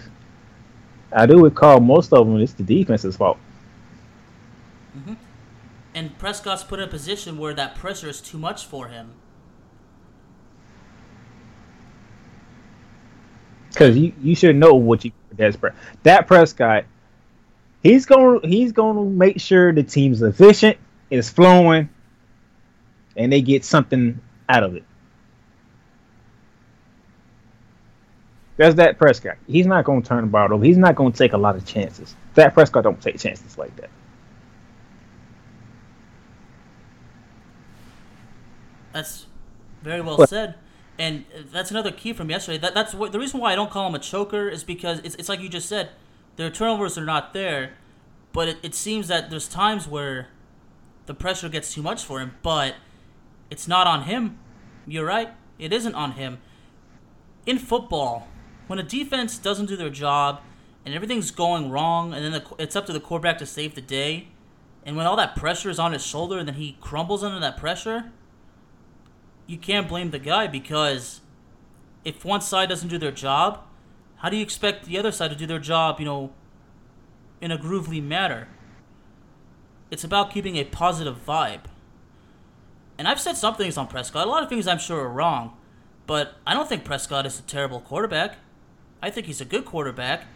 I 1.13 1.27
do 1.27 1.43
recall 1.43 1.81
most 1.81 2.13
of 2.13 2.27
them 2.27 2.41
it's 2.41 2.53
the 2.53 2.63
defense's 2.63 3.17
fault. 3.17 3.39
Mm-hmm. 4.97 5.15
And 5.95 6.19
Prescott's 6.19 6.65
put 6.65 6.81
in 6.81 6.89
a 6.89 6.91
position 6.91 7.39
where 7.39 7.55
that 7.55 7.75
pressure 7.75 8.09
is 8.09 8.21
too 8.21 8.39
much 8.39 8.67
for 8.67 8.89
him. 8.89 9.13
Because 13.71 13.97
you, 13.97 14.13
you 14.21 14.35
should 14.35 14.57
know 14.57 14.75
what 14.75 15.05
you 15.05 15.13
that's 15.33 15.57
that 16.03 16.27
Prescott. 16.27 16.85
He's 17.83 18.07
going 18.07 18.41
he's 18.49 18.73
going 18.73 18.97
to 18.97 19.05
make 19.05 19.41
sure 19.41 19.73
the 19.73 19.83
team's 19.83 20.23
efficient, 20.23 20.79
is 21.11 21.31
flowing, 21.31 21.89
and 23.17 23.33
they 23.33 23.41
get 23.41 23.65
something 23.65 24.21
out 24.49 24.63
of 24.63 24.75
it. 24.75 24.85
That's 28.57 28.75
that 28.75 28.99
Prescott. 28.99 29.37
He's 29.47 29.67
not 29.67 29.85
going 29.85 30.03
to 30.03 30.09
turn 30.09 30.23
the 30.23 30.31
ball 30.31 30.53
over. 30.53 30.65
He's 30.65 30.77
not 30.77 30.97
going 30.97 31.13
to 31.13 31.19
take 31.19 31.33
a 31.33 31.39
lot 31.39 31.55
of 31.55 31.65
chances. 31.65 32.17
That 32.35 32.55
Prescott 32.55 32.83
don't 32.83 33.01
take 33.01 33.19
chances 33.19 33.57
like 33.57 33.75
that. 33.77 33.91
That's 38.93 39.27
very 39.83 40.01
well 40.01 40.27
said. 40.27 40.57
And 40.99 41.25
that's 41.53 41.71
another 41.71 41.93
key 41.93 42.13
from 42.13 42.31
yesterday. 42.31 42.59
That, 42.59 42.75
that's 42.75 42.93
what, 42.93 43.13
the 43.13 43.21
reason 43.21 43.39
why 43.39 43.53
I 43.53 43.55
don't 43.55 43.71
call 43.71 43.87
him 43.87 43.95
a 43.95 44.01
choker 44.01 44.49
is 44.49 44.65
because 44.65 44.99
it's, 45.05 45.15
it's 45.15 45.29
like 45.29 45.39
you 45.39 45.49
just 45.49 45.69
said, 45.69 45.91
their 46.39 46.51
turnovers 46.51 46.97
are 46.97 47.05
not 47.05 47.33
there, 47.33 47.73
but 48.33 48.49
it, 48.49 48.59
it 48.63 48.75
seems 48.75 49.09
that 49.09 49.29
there's 49.29 49.49
times 49.49 49.89
where 49.89 50.29
the 51.07 51.15
pressure 51.15 51.49
gets 51.49 51.75
too 51.75 51.83
much 51.83 52.05
for 52.05 52.21
him, 52.21 52.37
but 52.43 52.77
it's 53.51 53.67
not 53.67 53.89
on 53.89 54.05
him. 54.05 54.39
You're 54.87 55.05
right. 55.05 55.31
It 55.59 55.73
isn't 55.73 55.97
on 55.97 56.13
him. 56.13 56.39
In 57.45 57.59
football, 57.59 58.29
when 58.69 58.79
a 58.79 58.85
defense 58.85 59.37
doesn't 59.37 59.67
do 59.67 59.75
their 59.75 59.91
job 59.91 60.41
and 60.87 60.95
everything's 60.95 61.33
going 61.33 61.73
wrong, 61.73 62.15
and 62.15 62.25
then 62.25 62.31
the, 62.31 62.45
it's 62.59 62.77
up 62.77 62.87
to 62.87 62.93
the 62.93 63.01
quarterback 63.01 63.39
to 63.39 63.47
save 63.47 63.75
the 63.75 63.81
day, 63.81 64.29
and 64.87 64.97
when 64.97 65.07
all 65.07 65.17
that 65.17 65.35
pressure 65.35 65.71
is 65.71 65.81
on 65.81 65.93
his 65.93 66.07
shoulder 66.07 66.39
and 66.39 66.47
then 66.47 66.55
he 66.55 66.77
crumbles 66.81 67.25
under 67.25 67.41
that 67.41 67.57
pressure, 67.57 68.13
you 69.49 69.59
can't 69.59 69.89
blame 69.89 70.13
the 70.13 70.21
guy 70.21 70.47
because 70.47 71.21
if 72.05 72.25
one 72.25 72.41
side 72.41 72.69
doesn't 72.69 72.89
do 72.89 72.97
their 72.97 73.11
job, 73.11 73.65
how 74.19 74.29
do 74.29 74.37
you 74.37 74.43
expect 74.43 74.85
the 74.85 74.99
other 74.99 75.13
side 75.13 75.31
to 75.31 75.37
do 75.37 75.47
their 75.47 75.59
job, 75.59 75.99
you 75.99 76.05
know, 76.05 76.31
in 77.41 77.51
a 77.51 77.59
groovely 77.59 78.03
manner? 78.03 78.49
It's 79.91 80.05
about 80.05 80.33
keeping 80.33 80.57
a 80.57 80.65
positive 80.65 81.25
vibe. 81.27 81.63
And 82.99 83.07
I've 83.07 83.21
said 83.21 83.37
some 83.37 83.55
things 83.55 83.77
on 83.77 83.87
Prescott. 83.87 84.27
A 84.27 84.31
lot 84.31 84.43
of 84.43 84.49
things 84.49 84.67
I'm 84.67 84.79
sure 84.79 85.01
are 85.01 85.09
wrong, 85.09 85.57
but 86.07 86.35
I 86.47 86.53
don't 86.53 86.69
think 86.69 86.85
Prescott 86.85 87.27
is 87.27 87.39
a 87.39 87.43
terrible 87.43 87.81
quarterback. 87.81 88.37
I 89.01 89.11
think 89.11 89.27
he's 89.27 89.41
a 89.41 89.45
good 89.45 89.65
quarterback, 89.65 90.27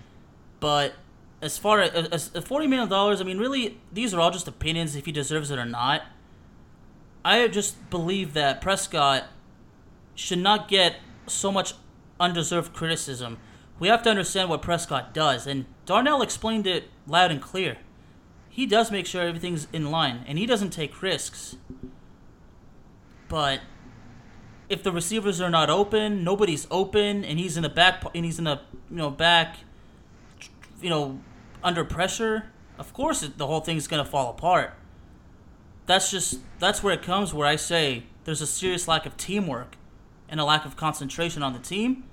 but 0.60 0.94
as 1.42 1.58
far 1.58 1.80
as, 1.80 2.08
as, 2.08 2.30
as 2.34 2.44
forty 2.44 2.68
million 2.68 2.88
dollars, 2.88 3.20
I 3.20 3.24
mean, 3.24 3.38
really, 3.38 3.80
these 3.92 4.14
are 4.14 4.20
all 4.20 4.30
just 4.30 4.46
opinions 4.46 4.94
if 4.94 5.06
he 5.06 5.12
deserves 5.12 5.50
it 5.50 5.58
or 5.58 5.64
not. 5.64 6.02
I 7.24 7.48
just 7.48 7.90
believe 7.90 8.34
that 8.34 8.60
Prescott 8.60 9.24
should 10.14 10.38
not 10.38 10.68
get 10.68 10.96
so 11.26 11.50
much 11.50 11.74
undeserved 12.20 12.72
criticism. 12.72 13.38
We 13.82 13.88
have 13.88 14.04
to 14.04 14.10
understand 14.10 14.48
what 14.48 14.62
Prescott 14.62 15.12
does, 15.12 15.44
and 15.44 15.64
Darnell 15.86 16.22
explained 16.22 16.68
it 16.68 16.84
loud 17.04 17.32
and 17.32 17.42
clear. 17.42 17.78
He 18.48 18.64
does 18.64 18.92
make 18.92 19.06
sure 19.06 19.22
everything's 19.22 19.66
in 19.72 19.90
line, 19.90 20.22
and 20.28 20.38
he 20.38 20.46
doesn't 20.46 20.70
take 20.70 21.02
risks. 21.02 21.56
But 23.26 23.58
if 24.68 24.84
the 24.84 24.92
receivers 24.92 25.40
are 25.40 25.50
not 25.50 25.68
open, 25.68 26.22
nobody's 26.22 26.68
open, 26.70 27.24
and 27.24 27.40
he's 27.40 27.56
in 27.56 27.64
the 27.64 27.68
back, 27.68 28.04
and 28.14 28.24
he's 28.24 28.38
in 28.38 28.44
the 28.44 28.60
you 28.88 28.98
know 28.98 29.10
back, 29.10 29.56
you 30.80 30.88
know, 30.88 31.18
under 31.64 31.84
pressure. 31.84 32.52
Of 32.78 32.94
course, 32.94 33.28
the 33.36 33.48
whole 33.48 33.62
thing's 33.62 33.88
gonna 33.88 34.04
fall 34.04 34.30
apart 34.30 34.74
that's 35.86 36.08
just 36.08 36.38
that's 36.60 36.84
where 36.84 36.94
it 36.94 37.02
comes 37.02 37.34
where 37.34 37.48
I 37.48 37.56
say 37.56 38.04
there's 38.22 38.40
a 38.40 38.46
serious 38.46 38.86
lack 38.86 39.06
of 39.06 39.16
teamwork 39.16 39.74
and 40.28 40.38
a 40.38 40.44
lack 40.44 40.64
of 40.64 40.76
concentration 40.76 41.42
on 41.42 41.52
the 41.52 41.58
team. 41.58 42.04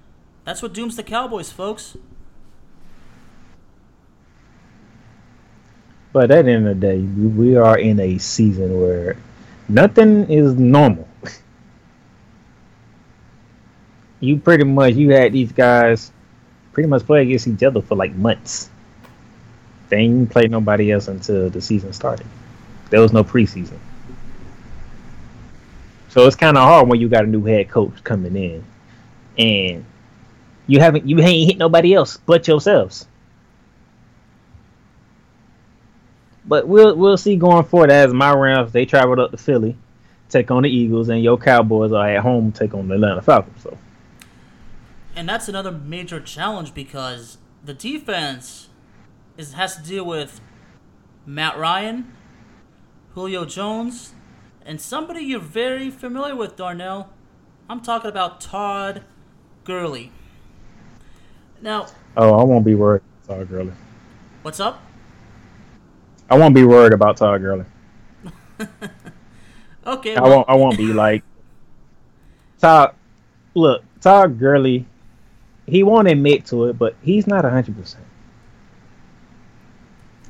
That's 0.50 0.64
what 0.64 0.74
dooms 0.74 0.96
the 0.96 1.04
Cowboys, 1.04 1.52
folks. 1.52 1.96
But 6.12 6.32
at 6.32 6.46
the 6.46 6.52
end 6.52 6.68
of 6.68 6.80
the 6.80 6.88
day, 6.88 6.98
we 6.98 7.56
are 7.56 7.78
in 7.78 8.00
a 8.00 8.18
season 8.18 8.82
where 8.82 9.16
nothing 9.68 10.28
is 10.28 10.56
normal. 10.56 11.08
you 14.22 14.40
pretty 14.40 14.64
much 14.64 14.96
you 14.96 15.12
had 15.12 15.34
these 15.34 15.52
guys 15.52 16.12
pretty 16.74 16.90
much 16.90 17.04
play 17.04 17.22
against 17.22 17.48
each 17.48 17.62
other 17.62 17.84
for 17.84 17.94
like 17.94 18.16
months. 18.16 18.72
They 19.90 19.98
ain't 19.98 20.32
played 20.32 20.50
nobody 20.50 20.92
else 20.92 21.10
until 21.10 21.52
the 21.52 21.62
season 21.62 21.94
started. 21.94 22.26
There 22.90 23.02
was 23.02 23.14
no 23.14 23.24
preseason. 23.24 23.78
So 26.08 26.26
it's 26.26 26.36
kind 26.36 26.58
of 26.58 26.64
hard 26.64 26.88
when 26.88 27.00
you 27.00 27.08
got 27.08 27.26
a 27.26 27.28
new 27.28 27.46
head 27.46 27.70
coach 27.70 28.04
coming 28.04 28.36
in, 28.36 28.64
and 29.38 29.86
you 30.70 30.80
haven't 30.80 31.10
you 31.10 31.20
ain't 31.20 31.50
hit 31.50 31.58
nobody 31.58 31.94
else 31.94 32.18
but 32.18 32.48
yourselves. 32.48 33.08
But 36.46 36.68
we'll 36.68 36.96
we'll 36.96 37.18
see 37.18 37.36
going 37.36 37.66
forward 37.66 37.92
as 37.92 38.14
my 38.14 38.34
Rams 38.34 38.72
they 38.72 38.86
traveled 38.86 39.20
up 39.20 39.32
to 39.32 39.38
Philly, 39.38 39.76
take 40.30 40.52
on 40.52 40.64
the 40.64 40.70
Eagles, 40.70 41.10
and 41.10 41.24
your 41.24 41.38
Cowboys 41.38 41.92
are 41.92 42.08
at 42.08 42.22
home 42.22 42.52
take 42.52 42.74
on 42.74 42.88
the 42.88 42.96
Atlanta 42.96 43.22
Falcons. 43.22 43.64
So 43.64 43.78
And 45.16 45.28
that's 45.28 45.50
another 45.50 45.72
major 45.72 46.20
challenge 46.20 46.74
because 46.74 47.40
the 47.64 47.74
defense 47.74 48.70
is 49.38 49.54
has 49.54 49.76
to 49.78 49.84
deal 49.84 50.06
with 50.06 50.40
Matt 51.26 51.58
Ryan, 51.58 52.14
Julio 53.16 53.46
Jones, 53.46 54.14
and 54.66 54.80
somebody 54.80 55.22
you're 55.22 55.40
very 55.40 55.90
familiar 55.90 56.36
with, 56.36 56.56
Darnell. 56.56 57.10
I'm 57.68 57.82
talking 57.82 58.10
about 58.10 58.40
Todd 58.40 59.04
Gurley. 59.64 60.12
Now, 61.62 61.88
oh, 62.16 62.40
I 62.40 62.44
won't 62.44 62.66
be 62.66 62.76
worried 62.76 63.02
about 63.26 63.38
Todd 63.38 63.50
Gurley. 63.50 63.74
what's 64.44 64.60
up? 64.60 64.82
I 66.30 66.38
won't 66.38 66.56
be 66.56 66.64
worried 66.64 66.94
about 66.94 67.18
Todd 67.18 67.42
Gurley. 67.42 67.66
Okay, 69.90 70.16
I 70.16 70.22
well, 70.22 70.30
won't. 70.38 70.50
I 70.50 70.56
won't 70.56 70.78
be 70.78 70.94
like 70.94 71.24
Todd. 72.60 72.94
Look, 73.56 73.84
Todd 74.02 74.38
Gurley. 74.38 74.86
He 75.66 75.82
won't 75.82 76.08
admit 76.08 76.46
to 76.48 76.66
it, 76.66 76.78
but 76.78 76.96
he's 77.02 77.26
not 77.26 77.44
hundred 77.44 77.76
percent. 77.76 78.06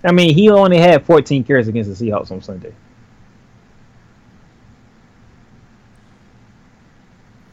I 0.01 0.13
mean, 0.13 0.33
he 0.33 0.49
only 0.49 0.77
had 0.77 1.05
14 1.05 1.43
carries 1.43 1.67
against 1.67 1.89
the 1.89 2.05
Seahawks 2.05 2.31
on 2.31 2.41
Sunday. 2.41 2.73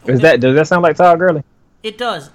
Is 0.04 0.20
that 0.20 0.38
does 0.38 0.54
that 0.54 0.68
sound 0.68 0.84
like 0.84 0.96
Todd 0.96 1.18
Gurley? 1.18 1.42
It 1.82 1.98
does. 1.98 2.30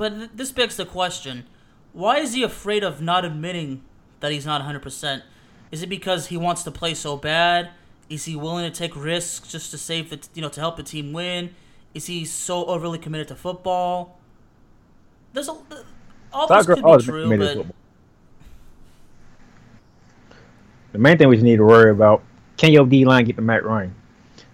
But 0.00 0.16
th- 0.16 0.30
this 0.34 0.50
begs 0.50 0.78
the 0.78 0.86
question 0.86 1.44
why 1.92 2.20
is 2.20 2.32
he 2.32 2.42
afraid 2.42 2.82
of 2.82 3.02
not 3.02 3.26
admitting 3.26 3.82
that 4.20 4.32
he's 4.32 4.46
not 4.46 4.62
100%? 4.62 5.22
Is 5.70 5.82
it 5.82 5.88
because 5.90 6.28
he 6.28 6.38
wants 6.38 6.62
to 6.62 6.70
play 6.70 6.94
so 6.94 7.18
bad? 7.18 7.72
Is 8.08 8.24
he 8.24 8.34
willing 8.34 8.64
to 8.64 8.76
take 8.76 8.96
risks 8.96 9.46
just 9.46 9.70
to 9.72 9.78
save 9.78 10.08
the, 10.08 10.16
t- 10.16 10.28
you 10.32 10.40
know, 10.40 10.48
to 10.48 10.58
help 10.58 10.78
the 10.78 10.82
team 10.82 11.12
win? 11.12 11.54
Is 11.92 12.06
he 12.06 12.24
so 12.24 12.64
overly 12.64 12.98
committed 12.98 13.28
to 13.28 13.34
football? 13.34 14.18
There's 15.34 15.48
a, 15.48 15.56
all 16.32 16.46
this 16.46 16.64
could 16.64 16.82
be 16.82 17.04
true, 17.04 17.36
but. 17.36 17.66
The 20.92 20.98
main 20.98 21.18
thing 21.18 21.28
we 21.28 21.36
just 21.36 21.44
need 21.44 21.56
to 21.56 21.64
worry 21.66 21.90
about 21.90 22.22
can 22.56 22.72
your 22.72 22.86
D 22.86 23.04
line 23.04 23.26
get 23.26 23.36
the 23.36 23.42
Matt 23.42 23.64
Ryan? 23.66 23.94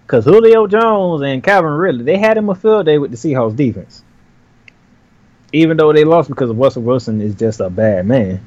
Because 0.05 0.25
Julio 0.25 0.67
Jones 0.67 1.23
and 1.23 1.41
Calvin 1.41 1.71
Ridley, 1.71 2.03
they 2.03 2.19
had 2.19 2.37
him 2.37 2.49
a 2.49 2.55
field 2.57 2.87
day 2.87 2.99
with 2.99 3.13
the 3.13 3.17
Seahawks 3.17 3.55
defense. 3.55 4.03
Even 5.53 5.77
though 5.77 5.93
they 5.93 6.05
lost 6.05 6.29
because 6.29 6.51
Russell 6.51 6.83
Wilson 6.83 7.21
is 7.21 7.35
just 7.35 7.61
a 7.61 7.71
bad 7.71 8.07
man. 8.07 8.45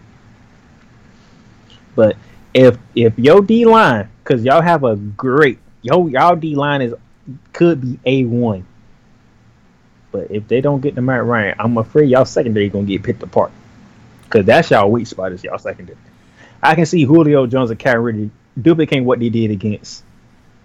But 1.95 2.17
if 2.53 2.77
if 2.95 3.17
your 3.17 3.41
D 3.41 3.65
line, 3.65 4.09
because 4.23 4.43
y'all 4.43 4.61
have 4.61 4.83
a 4.83 4.95
great 4.95 5.59
yo 5.81 6.07
y'all 6.07 6.35
D 6.35 6.55
line 6.55 6.81
is 6.81 6.93
could 7.53 7.81
be 7.81 7.99
a 8.05 8.25
one. 8.25 8.65
But 10.11 10.31
if 10.31 10.47
they 10.47 10.59
don't 10.61 10.81
get 10.81 10.95
the 10.95 11.01
Matt 11.01 11.23
Ryan, 11.23 11.55
I'm 11.59 11.77
afraid 11.77 12.09
y'all 12.09 12.25
secondary 12.25 12.69
gonna 12.69 12.85
get 12.85 13.03
picked 13.03 13.21
apart. 13.23 13.51
Cause 14.29 14.45
that's 14.45 14.69
y'all 14.69 14.91
weak 14.91 15.07
spot 15.07 15.31
is 15.31 15.43
y'all 15.43 15.57
secondary. 15.57 15.97
I 16.61 16.75
can 16.75 16.85
see 16.85 17.03
Julio 17.03 17.47
Jones 17.47 17.69
and 17.69 17.79
Kyrie 17.79 18.13
Ridley 18.13 18.31
duplicating 18.61 19.05
what 19.05 19.19
they 19.19 19.29
did 19.29 19.51
against 19.51 20.03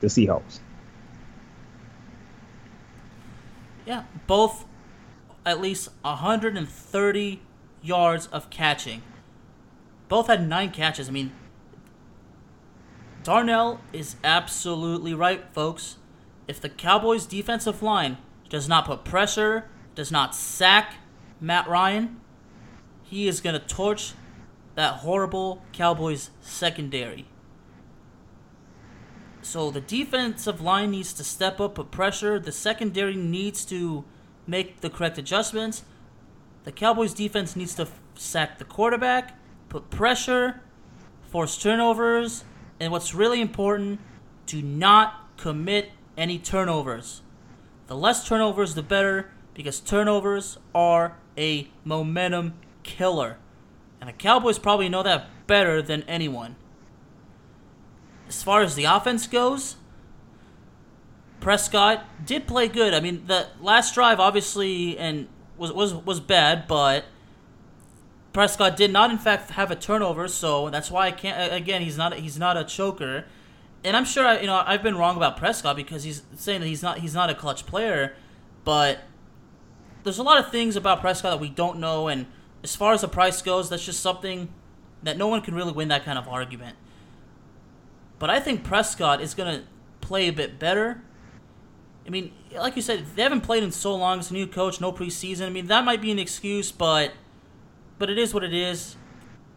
the 0.00 0.08
Seahawks. 0.08 0.58
Yeah, 3.86 4.04
both 4.26 4.64
at 5.46 5.60
least 5.60 5.88
130 6.02 7.42
yards 7.82 8.26
of 8.28 8.50
catching. 8.50 9.02
Both 10.08 10.26
had 10.28 10.46
nine 10.46 10.70
catches. 10.70 11.08
I 11.08 11.12
mean, 11.12 11.32
Darnell 13.22 13.80
is 13.92 14.16
absolutely 14.22 15.14
right, 15.14 15.44
folks. 15.52 15.96
If 16.46 16.60
the 16.60 16.68
Cowboys' 16.68 17.26
defensive 17.26 17.82
line 17.82 18.18
does 18.48 18.68
not 18.68 18.86
put 18.86 19.04
pressure, 19.04 19.64
does 19.94 20.12
not 20.12 20.34
sack 20.34 20.96
Matt 21.40 21.66
Ryan, 21.66 22.20
he 23.02 23.28
is 23.28 23.40
going 23.40 23.58
to 23.58 23.66
torch 23.66 24.12
that 24.74 24.96
horrible 24.96 25.62
Cowboys 25.72 26.30
secondary. 26.40 27.26
So 29.40 29.70
the 29.70 29.80
defensive 29.80 30.60
line 30.60 30.90
needs 30.90 31.12
to 31.14 31.24
step 31.24 31.60
up, 31.60 31.76
put 31.76 31.90
pressure. 31.90 32.38
The 32.38 32.52
secondary 32.52 33.14
needs 33.14 33.64
to 33.66 34.04
make 34.46 34.80
the 34.80 34.90
correct 34.90 35.18
adjustments. 35.18 35.84
The 36.64 36.72
Cowboys 36.72 37.14
defense 37.14 37.56
needs 37.56 37.74
to 37.76 37.88
sack 38.14 38.58
the 38.58 38.64
quarterback, 38.64 39.38
put 39.68 39.90
pressure, 39.90 40.60
force 41.28 41.58
turnovers, 41.58 42.44
and 42.80 42.92
what's 42.92 43.14
really 43.14 43.40
important, 43.40 44.00
do 44.46 44.62
not 44.62 45.36
commit 45.36 45.90
any 46.16 46.38
turnovers. 46.38 47.22
The 47.86 47.96
less 47.96 48.26
turnovers, 48.26 48.74
the 48.74 48.82
better, 48.82 49.30
because 49.52 49.80
turnovers 49.80 50.58
are 50.74 51.16
a 51.36 51.68
momentum 51.84 52.54
killer. 52.82 53.38
And 54.00 54.08
the 54.08 54.12
Cowboys 54.12 54.58
probably 54.58 54.88
know 54.88 55.02
that 55.02 55.46
better 55.46 55.82
than 55.82 56.02
anyone. 56.04 56.56
As 58.28 58.42
far 58.42 58.62
as 58.62 58.74
the 58.74 58.84
offense 58.84 59.26
goes, 59.26 59.76
Prescott 61.44 62.24
did 62.24 62.46
play 62.46 62.68
good. 62.68 62.94
I 62.94 63.00
mean, 63.00 63.26
the 63.26 63.48
last 63.60 63.92
drive 63.92 64.18
obviously 64.18 64.96
and 64.96 65.28
was 65.58 65.70
was 65.74 65.92
was 65.92 66.18
bad, 66.18 66.66
but 66.66 67.04
Prescott 68.32 68.78
did 68.78 68.90
not 68.90 69.10
in 69.10 69.18
fact 69.18 69.50
have 69.50 69.70
a 69.70 69.76
turnover, 69.76 70.26
so 70.26 70.70
that's 70.70 70.90
why 70.90 71.08
I 71.08 71.10
can't 71.10 71.52
again, 71.52 71.82
he's 71.82 71.98
not 71.98 72.14
he's 72.14 72.38
not 72.38 72.56
a 72.56 72.64
choker. 72.64 73.26
And 73.84 73.94
I'm 73.94 74.06
sure 74.06 74.26
I, 74.26 74.40
you 74.40 74.46
know 74.46 74.64
I've 74.66 74.82
been 74.82 74.96
wrong 74.96 75.18
about 75.18 75.36
Prescott 75.36 75.76
because 75.76 76.04
he's 76.04 76.22
saying 76.34 76.62
that 76.62 76.66
he's 76.66 76.82
not 76.82 77.00
he's 77.00 77.14
not 77.14 77.28
a 77.28 77.34
clutch 77.34 77.66
player, 77.66 78.16
but 78.64 79.00
there's 80.02 80.18
a 80.18 80.22
lot 80.22 80.42
of 80.42 80.50
things 80.50 80.76
about 80.76 81.02
Prescott 81.02 81.32
that 81.32 81.40
we 81.40 81.50
don't 81.50 81.78
know 81.78 82.08
and 82.08 82.24
as 82.62 82.74
far 82.74 82.94
as 82.94 83.02
the 83.02 83.08
price 83.08 83.42
goes, 83.42 83.68
that's 83.68 83.84
just 83.84 84.00
something 84.00 84.48
that 85.02 85.18
no 85.18 85.28
one 85.28 85.42
can 85.42 85.54
really 85.54 85.72
win 85.72 85.88
that 85.88 86.06
kind 86.06 86.16
of 86.16 86.26
argument. 86.26 86.78
But 88.18 88.30
I 88.30 88.40
think 88.40 88.64
Prescott 88.64 89.20
is 89.20 89.34
to 89.34 89.64
play 90.00 90.28
a 90.28 90.32
bit 90.32 90.58
better. 90.58 91.02
I 92.06 92.10
mean, 92.10 92.32
like 92.52 92.76
you 92.76 92.82
said, 92.82 93.06
they 93.16 93.22
haven't 93.22 93.40
played 93.40 93.62
in 93.62 93.70
so 93.72 93.94
long. 93.94 94.18
It's 94.18 94.30
a 94.30 94.34
new 94.34 94.46
coach, 94.46 94.80
no 94.80 94.92
preseason. 94.92 95.46
I 95.46 95.50
mean, 95.50 95.66
that 95.66 95.84
might 95.84 96.02
be 96.02 96.10
an 96.10 96.18
excuse, 96.18 96.70
but 96.70 97.12
but 97.98 98.10
it 98.10 98.18
is 98.18 98.34
what 98.34 98.44
it 98.44 98.52
is. 98.52 98.96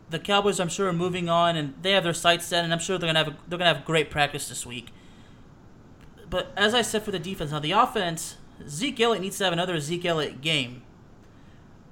The 0.09 0.19
Cowboys, 0.19 0.59
I'm 0.59 0.69
sure, 0.69 0.87
are 0.87 0.93
moving 0.93 1.27
on, 1.27 1.57
and 1.57 1.73
they 1.81 1.91
have 1.91 2.03
their 2.03 2.13
sights 2.13 2.45
set, 2.45 2.63
and 2.63 2.71
I'm 2.71 2.79
sure 2.79 2.97
they're 2.97 3.09
gonna 3.09 3.23
have 3.23 3.27
a, 3.27 3.37
they're 3.47 3.59
gonna 3.59 3.73
have 3.73 3.85
great 3.85 4.09
practice 4.09 4.47
this 4.47 4.65
week. 4.65 4.91
But 6.29 6.51
as 6.55 6.73
I 6.73 6.81
said 6.81 7.03
for 7.03 7.11
the 7.11 7.19
defense, 7.19 7.51
now 7.51 7.59
the 7.59 7.71
offense, 7.71 8.37
Zeke 8.67 8.99
Elliott 9.01 9.21
needs 9.21 9.37
to 9.39 9.43
have 9.43 9.53
another 9.53 9.79
Zeke 9.79 10.05
Elliott 10.05 10.41
game 10.41 10.83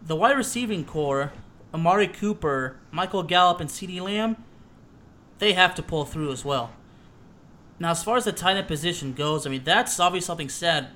the 0.05 0.15
wide 0.15 0.37
receiving 0.37 0.85
core, 0.85 1.33
Amari 1.73 2.07
Cooper, 2.07 2.77
Michael 2.91 3.23
Gallup, 3.23 3.59
and 3.59 3.69
CeeDee 3.69 4.01
Lamb, 4.01 4.37
they 5.39 5.53
have 5.53 5.75
to 5.75 5.83
pull 5.83 6.05
through 6.05 6.31
as 6.31 6.45
well. 6.45 6.71
Now, 7.79 7.91
as 7.91 8.03
far 8.03 8.17
as 8.17 8.23
the 8.23 8.31
tight 8.31 8.57
end 8.57 8.67
position 8.67 9.13
goes, 9.13 9.45
I 9.45 9.49
mean, 9.49 9.63
that's 9.63 9.99
obviously 9.99 10.25
something 10.25 10.49
sad. 10.49 10.89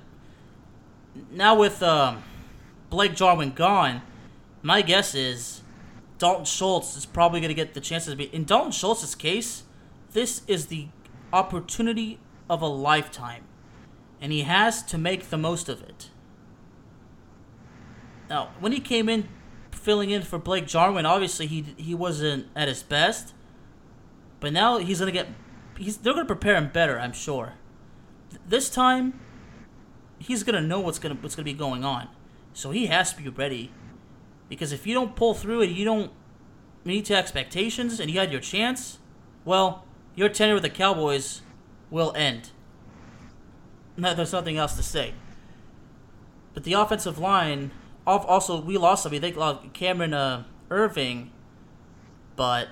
Now, 1.30 1.54
with 1.58 1.82
um, 1.82 2.22
Blake 2.88 3.14
Jarwin 3.14 3.50
gone, 3.50 4.02
my 4.62 4.82
guess 4.82 5.14
is 5.14 5.62
Dalton 6.18 6.44
Schultz 6.44 6.96
is 6.96 7.06
probably 7.06 7.40
going 7.40 7.48
to 7.48 7.54
get 7.54 7.74
the 7.74 7.80
chances 7.80 8.12
to 8.12 8.16
be. 8.16 8.24
In 8.24 8.44
Dalton 8.44 8.72
Schultz's 8.72 9.14
case, 9.14 9.64
this 10.12 10.42
is 10.46 10.66
the 10.66 10.88
opportunity 11.32 12.18
of 12.48 12.62
a 12.62 12.66
lifetime, 12.66 13.44
and 14.20 14.32
he 14.32 14.42
has 14.42 14.82
to 14.84 14.98
make 14.98 15.30
the 15.30 15.38
most 15.38 15.68
of 15.68 15.82
it. 15.82 16.10
Now, 18.28 18.50
when 18.60 18.72
he 18.72 18.80
came 18.80 19.08
in 19.08 19.28
filling 19.72 20.10
in 20.10 20.22
for 20.22 20.38
Blake 20.38 20.66
Jarwin, 20.66 21.06
obviously 21.06 21.46
he 21.46 21.74
he 21.76 21.94
wasn't 21.94 22.46
at 22.54 22.68
his 22.68 22.82
best. 22.82 23.34
But 24.38 24.52
now 24.52 24.78
he's 24.78 25.00
gonna 25.00 25.12
get 25.12 25.28
he's 25.80 25.96
they're 25.98 26.12
gonna 26.12 26.26
prepare 26.26 26.56
him 26.56 26.68
better, 26.68 26.98
I'm 27.00 27.12
sure. 27.12 27.54
This 28.46 28.70
time, 28.70 29.18
he's 30.18 30.44
gonna 30.44 30.60
know 30.60 30.80
what's 30.80 30.98
gonna 30.98 31.16
what's 31.16 31.34
gonna 31.34 31.44
be 31.44 31.54
going 31.54 31.84
on, 31.84 32.08
so 32.52 32.70
he 32.70 32.86
has 32.86 33.12
to 33.14 33.22
be 33.22 33.28
ready. 33.28 33.72
Because 34.48 34.72
if 34.72 34.86
you 34.86 34.94
don't 34.94 35.16
pull 35.16 35.34
through 35.34 35.62
and 35.62 35.72
you 35.72 35.84
don't 35.84 36.12
meet 36.84 37.06
to 37.06 37.16
expectations 37.16 38.00
and 38.00 38.10
you 38.10 38.18
had 38.18 38.32
your 38.32 38.40
chance, 38.40 38.98
well, 39.44 39.84
your 40.14 40.28
tenure 40.28 40.54
with 40.54 40.64
the 40.64 40.70
Cowboys 40.70 41.42
will 41.88 42.12
end. 42.16 42.50
No, 43.96 44.14
there's 44.14 44.32
nothing 44.32 44.56
else 44.56 44.74
to 44.76 44.82
say. 44.82 45.14
But 46.52 46.64
the 46.64 46.72
offensive 46.72 47.18
line 47.18 47.70
also 48.06 48.60
we 48.60 48.76
lost. 48.76 49.06
I 49.06 49.10
mean, 49.10 49.20
they 49.20 49.32
lost 49.32 49.72
Cameron 49.72 50.14
uh, 50.14 50.44
Erving, 50.68 51.28
but 52.34 52.68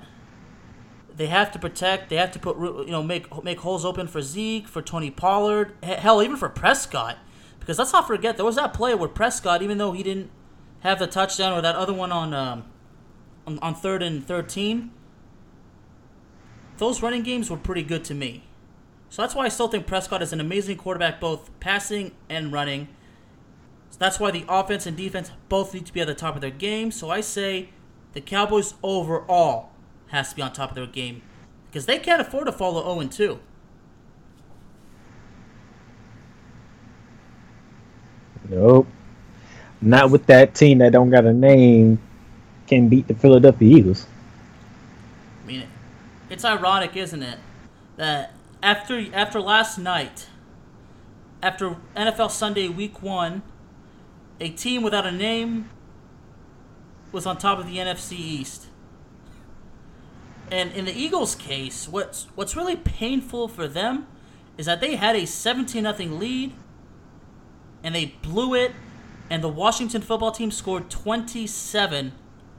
they 1.19 1.27
have 1.27 1.51
to 1.51 1.59
protect. 1.59 2.11
They 2.11 2.17
have 2.17 2.31
to 2.31 2.39
put 2.39 2.57
you 2.59 2.93
know 2.93 3.03
make 3.03 3.45
make 3.45 3.59
holes 3.61 3.85
open 3.85 4.07
for 4.07 4.23
Zeke, 4.23 4.69
for 4.69 4.81
Tony 4.81 5.11
Pollard, 5.11 5.75
hell 5.83 6.23
even 6.23 6.37
for 6.37 6.49
Prescott, 6.49 7.19
because 7.59 7.79
let's 7.79 7.93
not 7.93 8.07
forget 8.07 8.37
there 8.37 8.47
was 8.47 8.57
that 8.57 8.73
play 8.73 8.95
where 8.95 9.09
Prescott, 9.09 9.61
even 9.61 9.79
though 9.79 9.93
he 9.93 10.05
didn't 10.05 10.31
have 10.81 11.01
the 11.01 11.09
touchdown 11.09 11.53
or 11.53 11.61
that 11.61 11.75
other 11.75 11.93
one 11.93 12.13
on 12.13 12.33
um, 12.33 12.65
on, 13.49 13.59
on 13.59 13.75
third 13.75 14.01
and 14.01 14.25
thirteen, 14.25 14.93
those 16.79 17.03
running 17.03 17.25
games 17.25 17.51
were 17.51 17.57
pretty 17.57 17.83
good 17.83 18.05
to 18.05 18.15
me. 18.15 18.45
So 19.11 19.21
that's 19.23 19.35
why 19.35 19.47
I 19.47 19.49
still 19.49 19.69
think 19.69 19.89
Prescott 19.89 20.23
is 20.23 20.33
an 20.33 20.41
amazing 20.41 20.77
quarterback, 20.77 21.19
both 21.19 21.51
passing 21.59 22.13
and 22.29 22.53
running. 22.53 22.87
So 23.91 23.97
that's 23.99 24.21
why 24.21 24.31
the 24.31 24.45
offense 24.49 24.87
and 24.87 24.97
defense 24.97 25.33
both 25.49 25.75
need 25.75 25.87
to 25.87 25.93
be 25.93 26.01
at 26.01 26.07
the 26.07 26.15
top 26.15 26.37
of 26.37 26.43
their 26.43 26.51
game. 26.51 26.93
So 26.93 27.11
I 27.11 27.23
say 27.23 27.71
the 28.13 28.21
Cowboys 28.21 28.75
overall 28.85 29.71
has 30.09 30.31
to 30.31 30.37
be 30.37 30.43
on 30.43 30.53
top 30.53 30.71
of 30.71 30.77
their 30.77 30.87
game 30.87 31.23
because 31.67 31.87
they 31.87 31.99
can't 31.99 32.21
afford 32.21 32.47
to 32.47 32.53
follow 32.53 32.83
0 32.83 33.01
and 33.01 33.13
2. 33.13 33.39
Nope. 38.49 38.87
Not 39.81 40.11
with 40.11 40.27
that 40.27 40.55
team 40.55 40.79
that 40.79 40.93
don't 40.93 41.11
got 41.11 41.25
a 41.25 41.33
name 41.33 42.01
can 42.67 42.89
beat 42.89 43.07
the 43.07 43.15
Philadelphia 43.15 43.77
Eagles. 43.77 44.07
I 45.45 45.47
mean, 45.47 45.69
it's 46.31 46.45
ironic, 46.45 46.97
isn't 46.97 47.23
it, 47.23 47.39
that 47.97 48.33
after 48.63 49.05
after 49.15 49.41
last 49.41 49.79
night, 49.79 50.27
after 51.43 51.77
NFL 51.95 52.31
Sunday 52.31 52.69
Week 52.69 53.03
One, 53.03 53.43
a 54.41 54.49
team 54.51 54.83
without 54.83 55.07
a 55.07 55.13
name 55.13 55.69
was 57.13 57.27
on 57.27 57.39
top 57.39 57.59
of 57.59 57.67
the 57.67 57.77
NFC 57.79 58.13
East. 58.13 58.68
And 60.51 60.73
in 60.73 60.85
the 60.85 60.93
Eagles' 60.93 61.35
case, 61.35 61.89
what's 61.89 62.27
what's 62.35 62.57
really 62.57 62.77
painful 62.77 63.49
for 63.49 63.69
them 63.69 64.07
is 64.57 64.67
that 64.67 64.81
they 64.81 64.97
had 64.97 65.15
a 65.15 65.27
17 65.27 65.85
0 65.85 66.11
lead 66.11 66.53
and 67.83 67.95
they 67.95 68.07
blew 68.23 68.55
it 68.55 68.73
and 69.31 69.43
the 69.43 69.49
Washington 69.49 70.01
football 70.03 70.33
team 70.33 70.51
scored 70.51 70.91
27 70.91 72.13